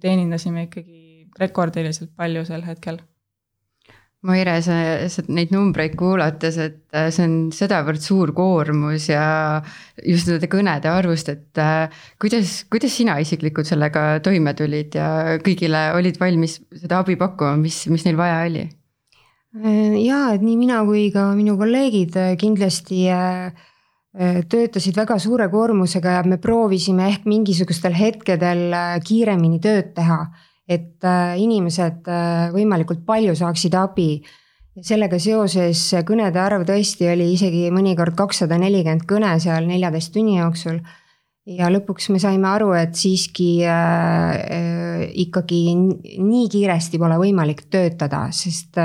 [0.00, 2.98] teenindasime ikkagi rekordiliselt palju sel hetkel
[4.26, 4.74] Maire, sa,
[5.06, 9.60] sa neid numbreid kuulates, et äh, see on sedavõrd suur koormus ja
[10.02, 11.86] just nende kõnede arvust, et äh,
[12.18, 17.84] kuidas, kuidas sina isiklikult sellega toime tulid ja kõigile olid valmis seda abi pakkuma, mis,
[17.92, 18.64] mis neil vaja oli?
[19.54, 23.06] Äh, jaa, et nii mina kui ka minu kolleegid kindlasti
[24.18, 28.72] töötasid väga suure koormusega ja me proovisime ehk mingisugustel hetkedel
[29.06, 30.24] kiiremini tööd teha
[30.68, 34.10] et äh, inimesed äh, võimalikult palju saaksid abi.
[34.78, 40.78] sellega seoses kõnede arv tõesti oli isegi mõnikord kakssada nelikümmend kõne seal neljateist tunni jooksul.
[41.48, 48.28] ja lõpuks me saime aru, et siiski äh, äh, ikkagi nii kiiresti pole võimalik töötada,
[48.30, 48.76] sest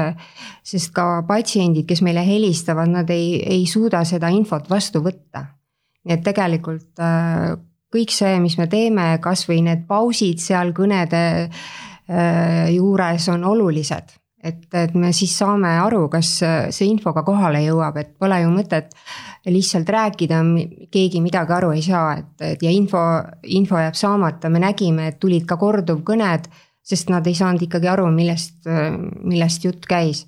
[0.64, 5.50] sest ka patsiendid, kes meile helistavad, nad ei, ei suuda seda infot vastu võtta.
[6.08, 7.60] nii et tegelikult äh,
[7.94, 14.20] kõik see, mis me teeme, kasvõi need pausid seal kõnede äh, juures on olulised.
[14.44, 16.30] et, et me siis saame aru, kas
[16.76, 18.90] see info ka kohale jõuab, et pole ju mõtet
[19.48, 20.42] lihtsalt rääkida,
[20.92, 23.00] keegi midagi aru ei saa, et, et ja info,
[23.48, 26.50] info jääb saamata, me nägime, et tulid ka korduvkõned,
[26.84, 28.68] sest nad ei saanud ikkagi aru, millest,
[29.24, 30.26] millest jutt käis.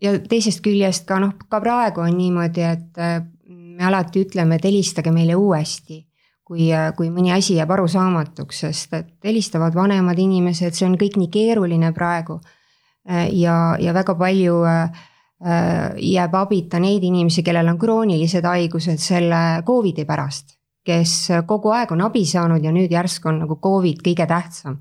[0.00, 3.04] ja teisest küljest ka noh, ka praegu on niimoodi, et
[3.52, 6.00] me alati ütleme, et helistage meile uuesti
[6.44, 11.30] kui, kui mõni asi jääb arusaamatuks, sest et helistavad vanemad inimesed, see on kõik nii
[11.32, 12.40] keeruline praegu.
[13.32, 15.02] ja, ja väga palju äh,
[16.00, 22.04] jääb abita neid inimesi, kellel on kroonilised haigused selle Covidi pärast, kes kogu aeg on
[22.04, 24.80] abi saanud ja nüüd järsku on nagu Covid kõige tähtsam.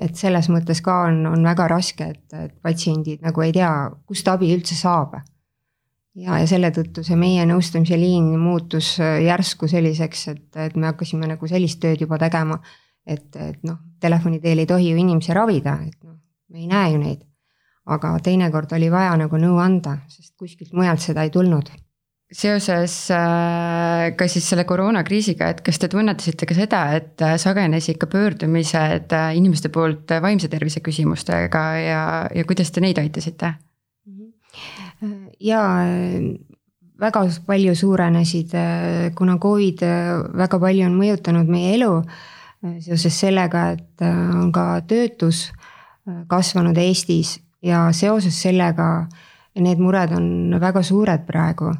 [0.00, 4.28] et selles mõttes ka on, on väga raske, et, et patsiendid nagu ei tea, kust
[4.32, 5.18] abi üldse saab
[6.14, 10.90] ja, ja selle tõttu see meie nõustamise liin muutus äh, järsku selliseks, et, et me
[10.90, 12.60] hakkasime nagu sellist tööd juba tegema.
[13.06, 16.18] et, et noh, telefoni teel ei tohi ju inimesi ravida, et noh,
[16.52, 17.26] me ei näe ju neid.
[17.90, 21.70] aga teinekord oli vaja nagu nõu anda, sest kuskilt mujalt seda ei tulnud
[22.30, 27.98] seoses äh, ka siis selle koroonakriisiga, et kas te tunnetasite ka seda, et äh, sagenesid
[27.98, 33.56] ka pöördumised inimeste poolt vaimse tervise küsimustega ja, ja kuidas te neid aitasite?
[35.40, 35.62] Ja
[37.00, 38.52] väga palju suurenesid,
[39.16, 39.84] kuna Covid
[40.36, 41.94] väga palju on mõjutanud meie elu
[42.84, 45.48] seoses sellega, et on ka töötus
[46.28, 49.06] kasvanud Eestis ja seoses sellega
[49.60, 51.72] need mured on väga suured praegu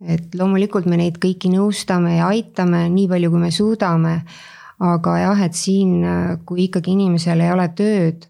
[0.00, 4.14] et loomulikult me neid kõiki nõustame ja aitame nii palju, kui me suudame.
[4.78, 6.04] aga jah, et siin,
[6.46, 8.28] kui ikkagi inimesel ei ole tööd,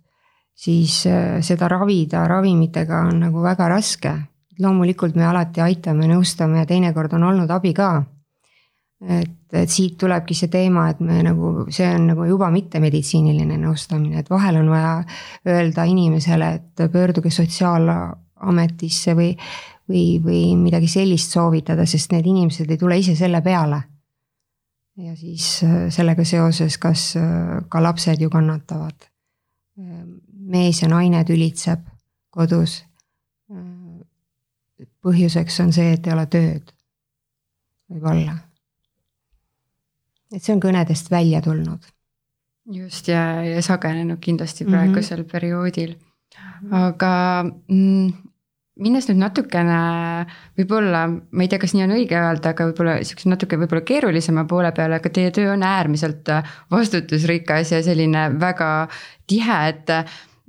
[0.56, 4.14] siis äh, seda ravida ravimitega on nagu väga raske.
[4.58, 8.04] Loomulikult me alati aitame, nõustame ja teinekord on olnud abi ka.
[8.98, 14.18] et, et siit tulebki see teema, et me nagu, see on nagu juba mittemeditsiiniline nõustamine,
[14.18, 14.94] et vahel on vaja
[15.46, 19.36] öelda inimesele, et pöörduge sotsiaalametisse või
[19.88, 23.82] või, või midagi sellist soovitada, sest need inimesed ei tule ise selle peale.
[24.98, 29.08] ja siis äh, sellega seoses, kas äh, ka lapsed ju kannatavad.
[29.78, 30.02] Äh,
[30.50, 31.86] mees ja naine tülitseb
[32.30, 32.84] kodus.
[35.04, 36.74] Põhjuseks on see, et ei ole tööd.
[37.88, 38.38] võib-olla.
[40.34, 41.84] et see on kõnedest välja tulnud.
[42.72, 45.32] just ja, ja sagenenud kindlasti praegusel mm -hmm.
[45.32, 45.96] perioodil.
[46.70, 48.28] aga mm,
[48.82, 49.78] minnes nüüd natukene
[50.58, 54.44] võib-olla, ma ei tea, kas nii on õige öelda, aga võib-olla sihukese natuke võib-olla keerulisema
[54.50, 56.30] poole peale, aga teie töö on äärmiselt
[56.70, 58.72] vastutusrikas ja selline väga
[59.26, 59.94] tihe, et.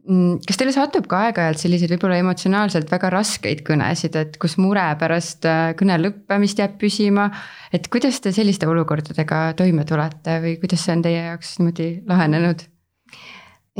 [0.07, 4.85] Mm, kas teile satub ka aeg-ajalt selliseid võib-olla emotsionaalselt väga raskeid kõnesid, et kus mure
[5.01, 7.27] pärast äh, kõne lõppemist jääb püsima?
[7.75, 12.63] et kuidas te selliste olukordadega toime tulete või kuidas see on teie jaoks niimoodi lahenenud?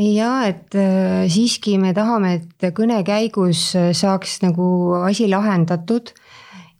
[0.04, 4.68] ja et äh, siiski me tahame, et kõne käigus äh, saaks nagu
[5.00, 6.12] asi lahendatud.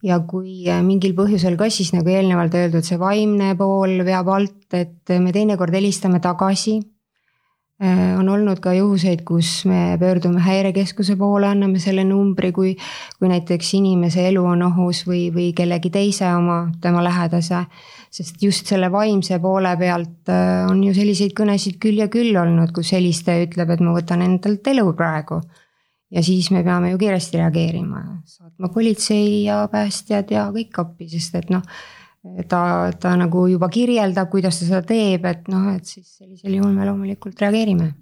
[0.04, 5.16] ja kui mingil põhjusel ka siis nagu eelnevalt öeldud, see vaimne pool veab alt, et
[5.16, 6.80] me teinekord helistame tagasi.
[7.80, 12.74] On olnud ka juhuseid, kus me pöördume häirekeskuse poole, anname selle numbri, kui,
[13.16, 17.64] kui näiteks inimese elu on ohus või, või kellegi teise oma, tema lähedase
[18.10, 22.72] sest just selle vaimse poole pealt äh, on ju selliseid kõnesid küll ja küll olnud,
[22.74, 25.40] kus helistaja ütleb, et ma võtan endalt elu praegu.
[26.10, 31.38] ja siis me peame ju kiiresti reageerima, saatma politsei ja päästjad ja kõik appi, sest
[31.38, 31.62] et noh.
[32.48, 32.62] Ta,
[33.00, 36.88] ta nagu juba kirjeldab, kuidas ta seda teeb, et noh, et siis sellisel juhul me
[36.88, 37.92] loomulikult reageerime.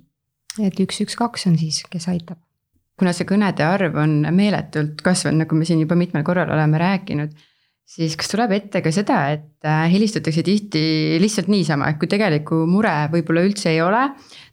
[0.58, 2.40] et üks, üks, kaks on siis, kes aitab
[2.98, 7.36] kuna see kõnede arv on meeletult kasvanud, nagu me siin juba mitmel korral oleme rääkinud
[7.88, 10.82] siis kas tuleb ette ka seda, et äh, helistatakse tihti
[11.22, 14.08] lihtsalt niisama, et kui tegelikku mure võib-olla üldse ei ole.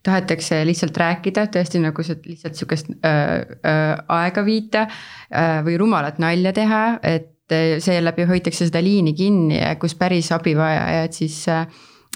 [0.06, 6.54] tahetakse lihtsalt rääkida, tõesti nagu lihtsalt sihukest äh, äh, aega viita äh, või rumalat nalja
[6.56, 7.35] teha, et
[7.80, 11.68] seeläbi hoitakse seda liini kinni, kus päris abivajajad siis äh,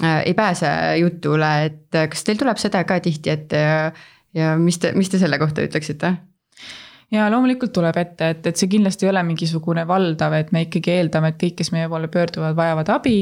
[0.03, 3.91] äh, ei pääse jutule, et kas teil tuleb seda ka tihti ette ja,
[4.33, 6.13] ja mis te, mis te selle kohta ütleksite?
[7.11, 10.97] ja loomulikult tuleb ette, et, et see kindlasti ei ole mingisugune valdav, et me ikkagi
[10.99, 13.19] eeldame, et kõik, kes meie poole pöörduvad, vajavad abi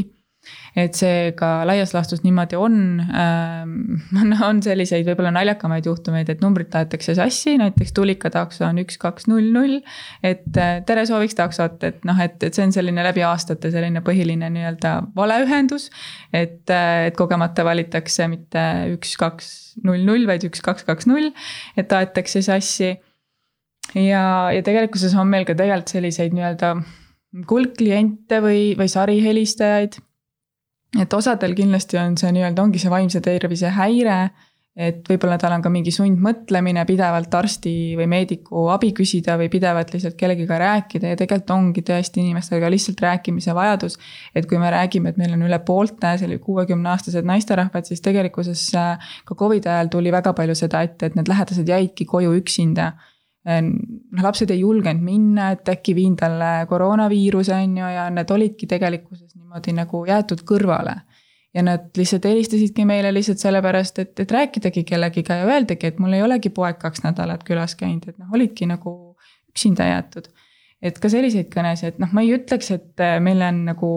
[0.77, 3.97] et see ka laias laastus niimoodi on ähm,.
[4.49, 9.27] on selliseid võib-olla naljakamaid juhtumeid, et numbrid tahetakse sassi, näiteks Tulika takso on üks, kaks,
[9.31, 9.79] null, null.
[10.25, 14.03] et äh, tere, sooviks taksot, et noh, et, et see on selline läbi aastate selline
[14.05, 15.89] põhiline nii-öelda valeühendus.
[16.33, 19.51] et, äh, et kogemata valitakse mitte üks, kaks,
[19.83, 21.33] null, null, vaid üks, kaks, kaks, null,
[21.77, 22.95] et tahetakse sassi
[23.95, 26.73] ja, ja tegelikkuses on meil ka tegelikult selliseid nii-öelda
[27.47, 29.99] kuldkliente või, või sarihelistajaid.
[31.01, 34.19] Et osadel kindlasti on see nii-öelda, ongi see vaimse tervise häire.
[34.77, 39.89] et võib-olla tal on ka mingi sundmõtlemine pidevalt arsti või meediku abi küsida või pidevalt
[39.89, 43.97] lihtsalt kellegiga rääkida ja tegelikult ongi tõesti inimestega lihtsalt rääkimise vajadus.
[44.35, 48.69] et kui me räägime, et meil on üle poolte selline kuuekümne aastased naisterahvad, siis tegelikkuses
[49.25, 52.93] ka Covidi ajal tuli väga palju seda ette, et need lähedased jäidki koju üksinda
[53.47, 58.67] noh, lapsed ei julgenud minna, et äkki viin talle koroonaviiruse, on ju, ja need olidki
[58.67, 61.01] tegelikkuses niimoodi nagu jäetud kõrvale.
[61.55, 66.13] ja nad lihtsalt helistasidki meile lihtsalt sellepärast, et, et rääkidagi kellegiga ja öeldagi, et mul
[66.13, 68.91] ei olegi poeg kaks nädalat külas käinud, et noh, olidki nagu
[69.49, 70.27] üksinda jäetud.
[70.81, 73.89] et ka selliseid kõnesid, noh, ma ei ütleks, et meil on nagu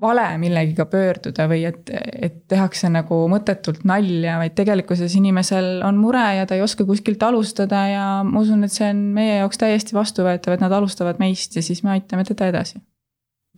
[0.00, 6.22] vale millegiga pöörduda või et, et tehakse nagu mõttetult nalja, vaid tegelikkuses inimesel on mure
[6.38, 9.96] ja ta ei oska kuskilt alustada ja ma usun, et see on meie jaoks täiesti
[9.96, 12.80] vastuvõetav, et nad alustavad meist ja siis me aitame teda edasi.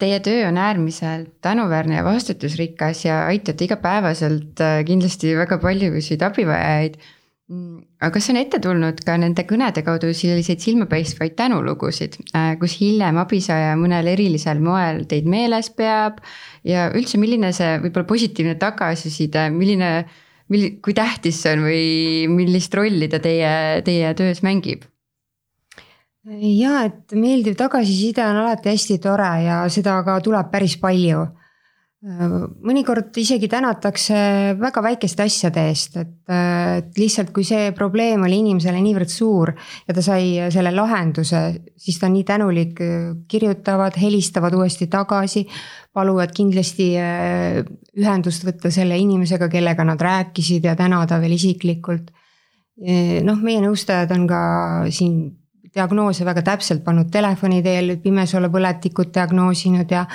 [0.02, 6.96] Teie töö on äärmiselt tänuväärne ja vastutusrikas ja aitate igapäevaselt äh, kindlasti väga paljusid abivajajaid
[8.02, 13.18] aga kas on ette tulnud ka nende kõnede kaudu selliseid silmapaistvaid tänulugusid, äh, kus hiljem
[13.22, 16.22] abisaaja mõnel erilisel moel teid meeles peab
[16.68, 19.90] ja üldse, milline see võib-olla positiivne tagasiside, milline,
[20.52, 21.84] milli-, kui tähtis see on või
[22.32, 23.52] millist rolli ta teie,
[23.86, 24.88] teie töös mängib?
[26.22, 31.24] ja et meeldiv tagasiside on alati hästi tore ja seda ka tuleb päris palju
[32.02, 34.16] mõnikord isegi tänatakse
[34.58, 39.94] väga väikeste asjade eest, et, et lihtsalt, kui see probleem oli inimesele niivõrd suur ja
[39.94, 41.42] ta sai selle lahenduse,
[41.78, 42.82] siis ta on nii tänulik,
[43.30, 45.46] kirjutavad, helistavad uuesti tagasi.
[45.92, 47.60] paluvad kindlasti äh,
[48.00, 52.10] ühendust võtta selle inimesega, kellega nad rääkisid ja tänada veel isiklikult.
[53.22, 54.42] noh, meie nõustajad on ka
[54.90, 55.36] siin
[55.74, 60.06] diagnoose väga täpselt pannud telefoni teel, pimesoolapõletikut diagnoosinud ja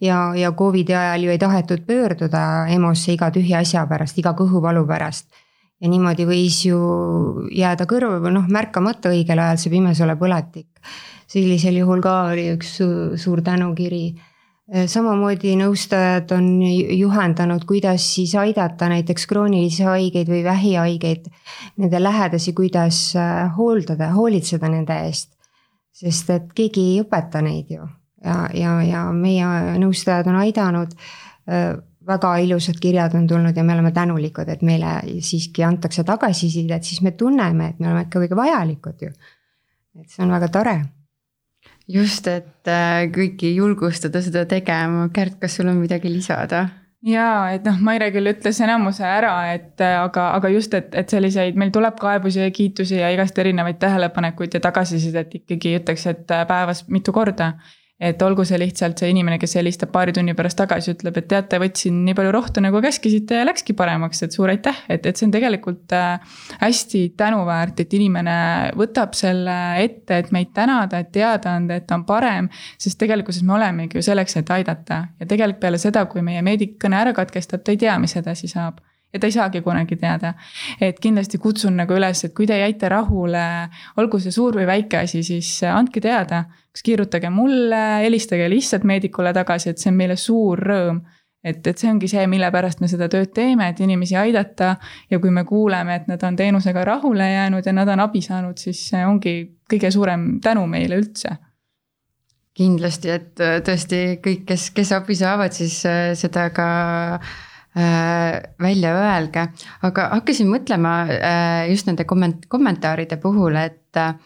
[0.00, 4.86] ja, ja Covidi ajal ju ei tahetud pöörduda EMO-sse iga tühja asja pärast, iga kõhuvalu
[4.86, 5.28] pärast.
[5.80, 6.78] ja niimoodi võis ju
[7.54, 10.68] jääda kõrva või noh, märkamata õigel ajal see pimesolepõletik.
[11.26, 12.80] sellisel juhul ka oli üks
[13.16, 14.16] suur tänukiri
[14.68, 21.30] samamoodi nõustajad on juhendanud, kuidas siis aidata näiteks kroonilisi haigeid või vähihaigeid,
[21.80, 23.14] nende lähedasi, kuidas
[23.56, 25.32] hooldada, hoolitseda nende eest.
[25.98, 27.88] sest et keegi ei õpeta neid ju
[28.24, 30.98] ja, ja, ja meie nõustajad on aidanud.
[32.08, 37.02] väga ilusad kirjad on tulnud ja me oleme tänulikud, et meile siiski antakse tagasisidet, siis
[37.02, 39.10] me tunneme, et me oleme ikka kõige vajalikud ju.
[40.00, 40.78] et see on väga tore
[41.88, 46.66] just, et äh, kõiki julgustada seda tegema, Kärt, kas sul on midagi lisada?
[47.06, 51.58] jaa, et noh, Maire küll ütles enamuse ära, et aga, aga just, et, et selliseid,
[51.58, 56.82] meil tuleb kaebusi ja kiitusi ja igast erinevaid tähelepanekuid ja tagasisidet ikkagi ütleks, et päevas
[56.90, 57.52] mitu korda
[58.00, 61.58] et olgu see lihtsalt see inimene, kes helistab paari tunni pärast tagasi, ütleb, et teate,
[61.58, 65.26] võtsin nii palju rohtu, nagu käskisite ja läkski paremaks, et suur aitäh, et, et see
[65.26, 68.36] on tegelikult äh, hästi tänuväärt, et inimene
[68.78, 72.50] võtab selle ette, et meid tänada, et teada anda, et ta on parem.
[72.78, 76.78] sest tegelikkuses me olemegi ju selleks, et aidata ja tegelikult peale seda, kui meie meedik
[76.82, 78.78] kõne ära katkestab, ta ei tea, mis edasi saab
[79.12, 80.34] ja ta ei saagi kunagi teada.
[80.80, 83.44] et kindlasti kutsun nagu üles, et kui te jäite rahule,
[83.96, 86.44] olgu see suur või väike asi, siis andke teada.
[86.78, 91.00] Kas kirjutage mulle, helistage lihtsalt meedikule tagasi, et see on meile suur rõõm.
[91.44, 94.76] et, et see ongi see, mille pärast me seda tööd teeme, et inimesi aidata.
[95.10, 98.58] ja kui me kuuleme, et nad on teenusega rahule jäänud ja nad on abi saanud,
[98.58, 99.34] siis see ongi
[99.70, 101.36] kõige suurem tänu meile üldse
[102.58, 106.64] kindlasti, et tõesti kõik, kes, kes abi saavad, siis äh, seda ka
[107.14, 107.36] äh,
[107.78, 109.44] Äh, välja öelge,
[109.86, 114.16] aga hakkasin mõtlema äh, just nende komment-, kommentaaride puhul, et äh,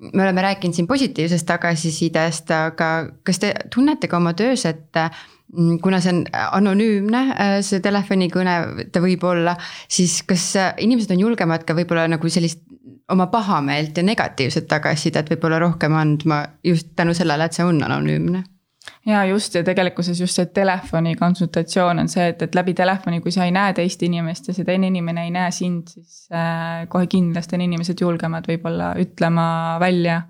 [0.00, 2.90] me oleme rääkinud siin positiivsest tagasisidest, aga
[3.26, 7.22] kas te tunnete ka oma töös, et mm, kuna see on anonüümne,
[7.66, 8.58] see telefonikõne,
[8.92, 9.56] ta võib olla,
[9.88, 12.62] siis kas inimesed on julgemad ka võib-olla nagu sellist
[13.08, 18.44] oma pahameelt ja negatiivset tagasisidet võib-olla rohkem andma just tänu sellele, et see on anonüümne
[19.06, 23.32] ja just ja tegelikkuses just see telefoni konsultatsioon on see, et, et läbi telefoni, kui
[23.34, 27.06] sa ei näe teist inimest ja see teine inimene ei näe sind, siis äh, kohe
[27.10, 29.48] kindlasti on inimesed julgemad võib-olla ütlema
[29.80, 30.22] välja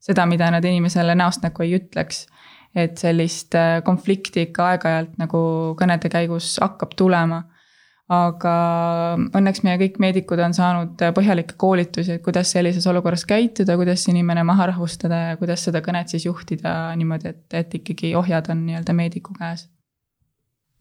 [0.00, 2.26] seda, mida nad inimesele näost näkku ei ütleks.
[2.74, 5.40] et sellist äh, konflikti ikka aeg-ajalt nagu
[5.78, 7.42] kõnede käigus hakkab tulema
[8.10, 8.52] aga
[9.38, 14.42] õnneks meie kõik meedikud on saanud põhjalikke koolitusi, et kuidas sellises olukorras käituda, kuidas inimene
[14.46, 18.96] maha rahustada ja kuidas seda kõnet siis juhtida niimoodi, et, et ikkagi ohjad on nii-öelda
[18.98, 19.68] meediku käes.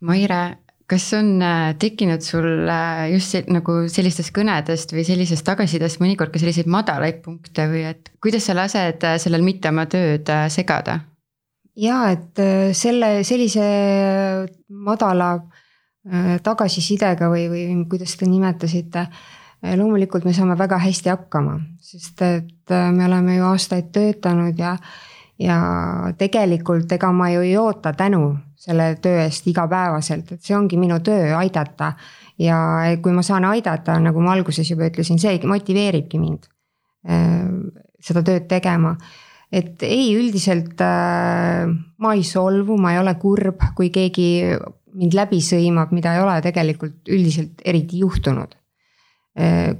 [0.01, 0.41] Maire,
[0.89, 6.33] kas on äh, tekkinud sul äh, just see, nagu sellistest kõnedest või sellisest tagasisidest mõnikord
[6.33, 11.03] ka selliseid madalaid punkte või et kuidas sa lased äh, sellel mitte oma tööd segada?
[11.79, 12.39] ja et
[12.75, 13.65] selle sellise
[14.67, 15.29] madala
[16.43, 19.05] tagasisidega või, või kuidas te nimetasite.
[19.65, 24.59] Äh, loomulikult me saame väga hästi hakkama, sest et äh, me oleme ju aastaid töötanud
[24.59, 24.75] ja,
[25.39, 25.59] ja
[26.17, 30.99] tegelikult ega ma ju ei oota tänu selle töö eest igapäevaselt, et see ongi minu
[30.99, 31.93] töö, aidata.
[32.39, 32.57] ja
[33.03, 36.47] kui ma saan aidata, nagu ma alguses juba ütlesin, see motiveeribki mind
[38.03, 38.97] seda tööd tegema
[39.51, 41.65] et ei, üldiselt äh,
[41.97, 44.29] ma ei solvu, ma ei ole kurb, kui keegi
[44.93, 48.55] mind läbi sõimab, mida ei ole tegelikult üldiselt eriti juhtunud.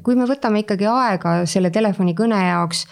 [0.04, 2.86] kui me võtame ikkagi aega selle telefonikõne jaoks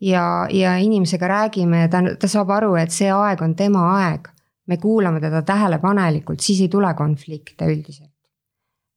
[0.00, 4.30] ja, ja inimesega räägime ja ta, ta saab aru, et see aeg on tema aeg.
[4.66, 8.12] me kuulame teda tähelepanelikult, siis ei tule konflikte üldiselt.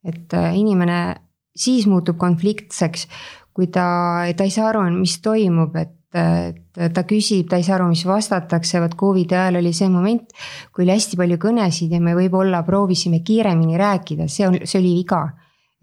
[0.05, 1.15] et äh, inimene
[1.55, 3.07] siis muutub konfliktseks,
[3.53, 7.75] kui ta, ta ei saa aru, mis toimub, et et ta küsib, ta ei saa
[7.75, 10.31] aru, mis vastatakse, vot Covidi ajal oli see moment,
[10.71, 14.93] kui oli hästi palju kõnesid ja me võib-olla proovisime kiiremini rääkida, see on, see oli
[15.01, 15.25] viga.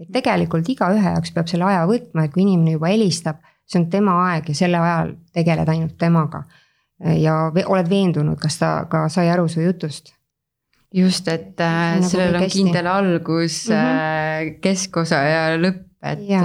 [0.00, 3.88] et tegelikult igaühe jaoks peab selle aja võtma, et kui inimene juba helistab, see on
[3.90, 6.44] tema aeg ja selle ajal tegeled ainult temaga.
[7.04, 10.14] ja oled veendunud, kas ta ka sai aru su jutust
[10.94, 14.54] just, et äh, nagu sellel on kindel algus mm, -hmm.
[14.62, 16.22] keskosa ja lõpp, et.
[16.28, 16.42] ja,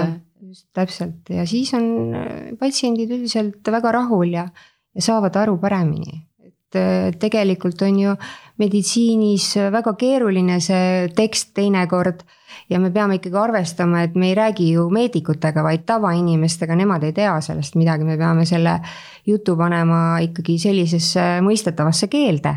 [0.50, 4.48] just täpselt ja siis on äh, patsiendid üldiselt väga rahul ja,
[4.96, 6.26] ja saavad aru paremini.
[6.44, 8.16] et äh, tegelikult on ju
[8.60, 12.24] meditsiinis väga keeruline see tekst teinekord
[12.70, 17.14] ja me peame ikkagi arvestama, et me ei räägi ju meedikutega, vaid tavainimestega, nemad ei
[17.14, 18.80] tea sellest midagi, me peame selle
[19.26, 22.56] jutu panema ikkagi sellisesse mõistetavasse keelde,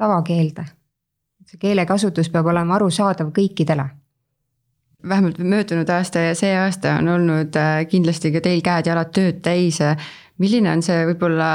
[0.00, 0.64] tavakeelde
[1.54, 3.86] see keelekasutus peab olema arusaadav kõikidele.
[5.08, 9.80] Vähemalt möödunud aasta ja see aasta on olnud äh, kindlasti ka teil käed-jalad tööd täis.
[10.38, 11.48] milline on see võib-olla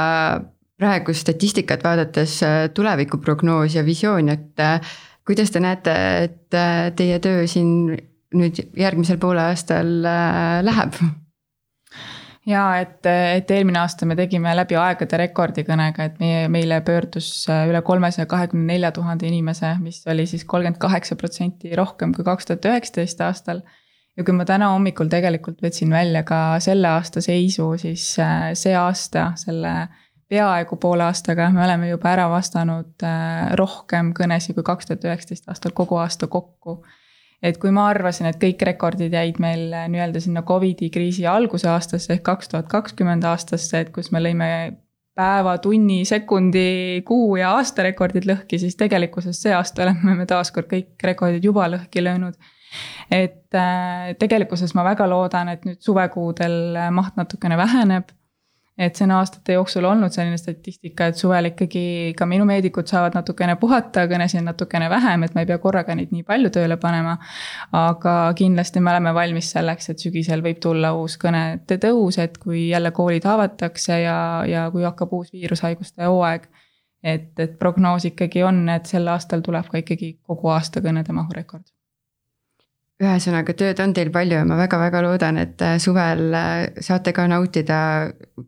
[0.80, 4.80] praegu statistikat vaadates äh, tulevikuprognoos ja visioon, et äh,
[5.26, 6.60] kuidas te näete, et
[6.96, 7.96] teie töö siin
[8.34, 9.90] nüüd järgmisel poolaastal
[10.64, 11.02] läheb?
[12.46, 17.66] Ja et, et eelmine aasta me tegime läbi aegade rekordikõnega, et meie, meile pöördus äh,
[17.68, 22.48] üle kolmesaja kahekümne nelja tuhande inimese, mis oli siis kolmkümmend kaheksa protsenti rohkem kui kaks
[22.48, 23.62] tuhat üheksateist aastal.
[24.16, 28.76] ja kui ma täna hommikul tegelikult võtsin välja ka selle aasta seisu, siis äh, see
[28.76, 29.74] aasta, selle
[30.30, 35.48] peaaegu poole aastaga me oleme juba ära vastanud äh, rohkem kõnesid kui kaks tuhat üheksateist
[35.50, 36.80] aastal kogu aasta kokku
[37.42, 41.68] et kui ma arvasin, et kõik rekordid jäid meil äh, nii-öelda sinna Covidi kriisi alguse
[41.72, 44.50] aastasse ehk kaks tuhat kakskümmend aastasse, et kus me lõime
[45.16, 50.70] päeva, tunni, sekundi, kuu ja aasta rekordid lõhki, siis tegelikkuses see aasta oleme me taaskord
[50.70, 52.38] kõik rekordid juba lõhki löönud.
[53.10, 58.12] et äh, tegelikkuses ma väga loodan, et nüüd suvekuudel maht natukene väheneb
[58.80, 61.82] et see on aastate jooksul olnud selline statistika, et suvel ikkagi
[62.16, 66.14] ka minu meedikud saavad natukene puhata, kõnesid natukene vähem, et ma ei pea korraga neid
[66.14, 67.18] nii palju tööle panema.
[67.76, 72.68] aga kindlasti me oleme valmis selleks, et sügisel võib tulla uus kõnede tõus, et kui
[72.70, 74.16] jälle koolid avatakse ja,
[74.48, 76.48] ja kui hakkab uus viirushaiguste hooaeg.
[77.02, 81.68] et, et prognoos ikkagi on, et sel aastal tuleb ka ikkagi kogu aasta kõnede mahurekord
[83.00, 87.24] ühesõnaga, tööd on teil palju ja ma väga-väga loodan, et äh, suvel äh, saate ka
[87.30, 87.78] nautida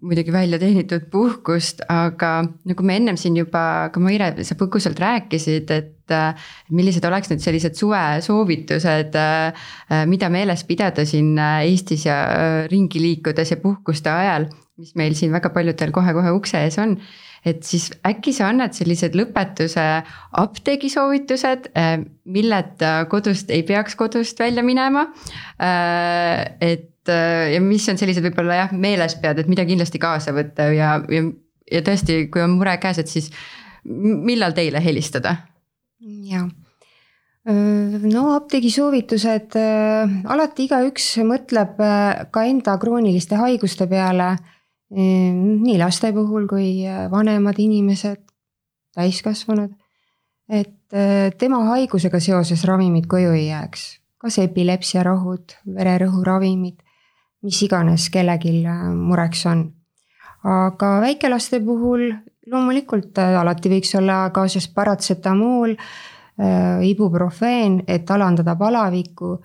[0.05, 2.35] muidugi välja teenitud puhkust, aga
[2.69, 7.45] nagu me ennem siin juba ka Maire, sa põgusalt rääkisid, et äh, millised oleks nüüd
[7.45, 9.17] sellised suvesoovitused,
[10.13, 12.19] mida meeles pidada siin Eestis ja
[12.69, 16.99] ringi liikudes ja puhkuste ajal, mis meil siin väga paljudel kohe-kohe ukse ees on
[17.47, 19.85] et siis äkki sa annad sellised lõpetuse
[20.43, 25.09] apteegisoovitused, äh, milleta kodust ei peaks kodust välja minema.
[25.63, 30.35] Äh, et äh, ja mis on sellised võib-olla jah, meeles pead, et mida kindlasti kaasa
[30.37, 31.27] võtta ja, ja,
[31.71, 33.33] ja tõesti, kui on mure käes, et siis
[33.85, 35.41] millal teile helistada?
[36.03, 36.49] jaa
[37.43, 39.55] no apteegi soovitused,
[40.31, 41.79] alati igaüks mõtleb
[42.35, 44.29] ka enda krooniliste haiguste peale
[44.93, 48.21] nii laste puhul kui äh, vanemad inimesed,
[48.95, 49.71] täiskasvanud.
[50.49, 53.85] et äh, tema haigusega seoses ravimid koju ei jääks,
[54.21, 56.83] kas epilepsiarohud, vererõhuravimid,
[57.43, 59.71] mis iganes kellelgi äh, mureks on.
[60.45, 62.11] aga väikelaste puhul
[62.51, 65.77] loomulikult alati võiks olla kaasas paratsetamool,
[66.83, 69.37] ibuprofeen, et alandada palavikku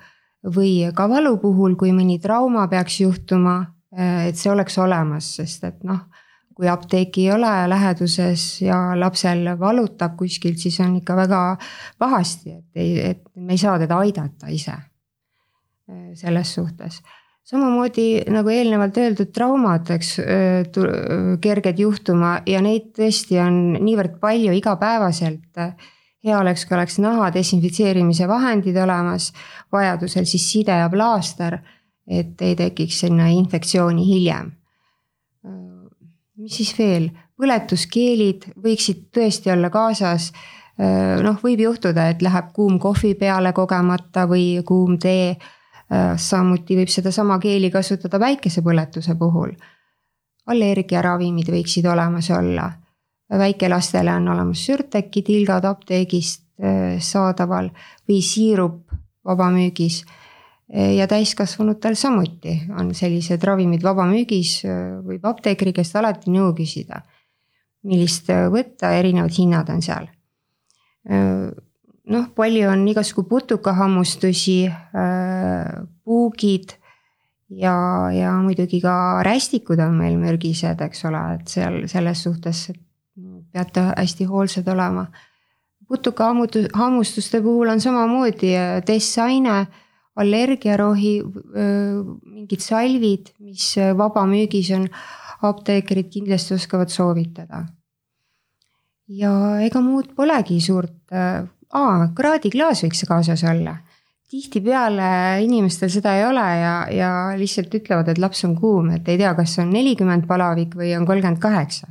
[0.56, 3.60] või ka valu puhul, kui mõni trauma peaks juhtuma
[3.96, 6.02] et see oleks olemas, sest et noh,
[6.58, 11.42] kui apteeki ei ole läheduses ja lapsel valutab kuskilt, siis on ikka väga
[12.02, 14.76] pahasti, et ei, et me ei saa teda aidata ise.
[15.88, 17.02] Äh, selles suhtes
[17.48, 20.82] samamoodi nagu eelnevalt öeldud, traumad, eks, äh,
[21.44, 25.46] kerged juhtuma ja neid tõesti on niivõrd palju igapäevaselt.
[26.28, 29.30] hea oleks, kui oleks naha desinfitseerimise vahendid olemas,
[29.72, 31.60] vajadusel siis side ja plaaster
[32.08, 34.52] et ei tekiks sinna infektsiooni hiljem.
[36.38, 40.32] mis siis veel, põletuskeelid võiksid tõesti olla kaasas.
[41.24, 45.38] noh, võib juhtuda, et läheb kuum kohvi peale kogemata või kuum tee.
[46.16, 49.52] samuti võib sedasama keeli kasutada päikesepõletuse puhul.
[50.48, 52.72] allergiaravimid võiksid olemas olla.
[53.30, 56.44] väikelastele on olemas Sürteki tilgad apteegist
[57.00, 57.70] saadaval
[58.10, 58.92] või siirup
[59.26, 60.06] vabamüügis
[60.68, 64.66] ja täiskasvanutel samuti on sellised ravimid vabamüügis,
[65.08, 67.02] võib apteekri käest alati nõu küsida.
[67.88, 70.10] millist võtta, erinevad hinnad on seal.
[72.08, 74.58] noh, palju on igasugu putukahammustusi,
[76.04, 76.76] puugid
[77.50, 77.78] ja,
[78.12, 82.68] ja muidugi ka rästikud on meil mürgised, eks ole, et seal selles suhtes
[83.54, 85.08] peate hästi hoolsad olema.
[85.88, 88.52] putukahammustuste puhul on samamoodi
[88.86, 89.68] tessaine
[90.18, 94.88] allergiarohi, mingid salvid, mis vabamüügis on,
[95.48, 97.66] apteekrid kindlasti oskavad soovitada.
[99.08, 99.32] ja
[99.64, 103.78] ega muud polegi suurt, aa, kraadiklaas võiks kaasas olla
[104.28, 109.20] tihtipeale inimestel seda ei ole ja, ja lihtsalt ütlevad, et laps on kuum, et ei
[109.20, 111.88] tea, kas on nelikümmend palavik või on kolmkümmend kaheksa.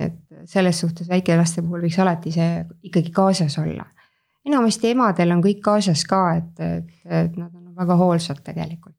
[0.00, 0.16] et
[0.48, 3.84] selles suhtes väikelaste puhul võiks alati see ikkagi kaasas olla.
[4.46, 8.96] Enamasti emadel on kõik kaasas ka, et, et, et nad on väga hoolsad tegelikult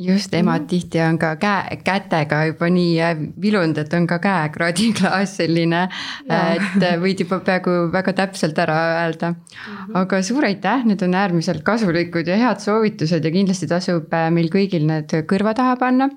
[0.00, 0.68] just, emad mm -hmm.
[0.68, 5.88] tihti on ka käe, kätega juba nii äh, vilunud, et on ka käekraadiklaas selline.
[6.28, 9.36] et äh, võid juba peaaegu väga täpselt ära öelda mm.
[9.36, 9.90] -hmm.
[9.94, 14.48] aga suur aitäh, need on äärmiselt kasulikud ja head soovitused ja kindlasti tasub äh, meil
[14.48, 16.08] kõigil need kõrva taha panna.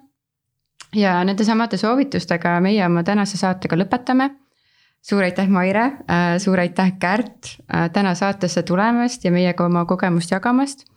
[0.96, 4.30] ja nende samade soovitustega meie oma tänase saatega lõpetame
[5.06, 5.92] suur aitäh, Maire,
[6.42, 7.56] suur aitäh, Kärt,
[7.94, 10.88] täna saatesse tulemast ja meiega oma kogemust jagamast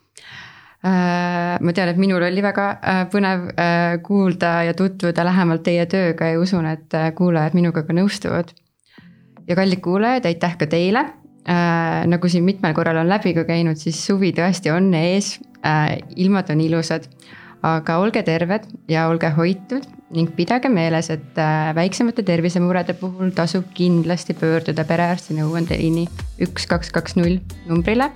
[0.79, 5.89] Äh, ma tean, et minul oli väga äh, põnev äh, kuulda ja tutvuda lähemalt teie
[5.91, 8.53] tööga ja usun, et kuulajad minuga ka nõustuvad.
[9.49, 11.05] ja kallid kuulajad, aitäh ka teile.
[12.07, 15.39] nagu siin mitmel korral on läbi ka käinud, siis suvi tõesti on ees,
[16.17, 17.09] ilmad on ilusad.
[17.67, 19.85] Aga olge terved ja olge hoitud
[20.15, 21.37] ning pidage meeles, et
[21.77, 26.07] väiksemate tervisemurede puhul tasub kindlasti pöörduda perearsti nõuandeliini
[26.47, 28.09] üks, kaks, kaks, null numbrile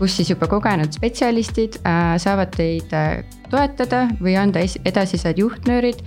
[0.00, 3.20] kus siis juba kogenud spetsialistid äh, saavad teid äh,
[3.52, 6.00] toetada või anda edasised juhtnöörid,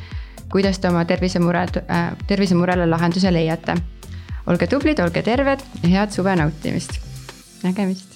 [0.54, 3.78] kuidas te oma tervisemured, äh, tervisemurele lahenduse leiate.
[4.48, 6.98] olge tublid, olge terved head suve nautimist,
[7.64, 8.13] nägemist.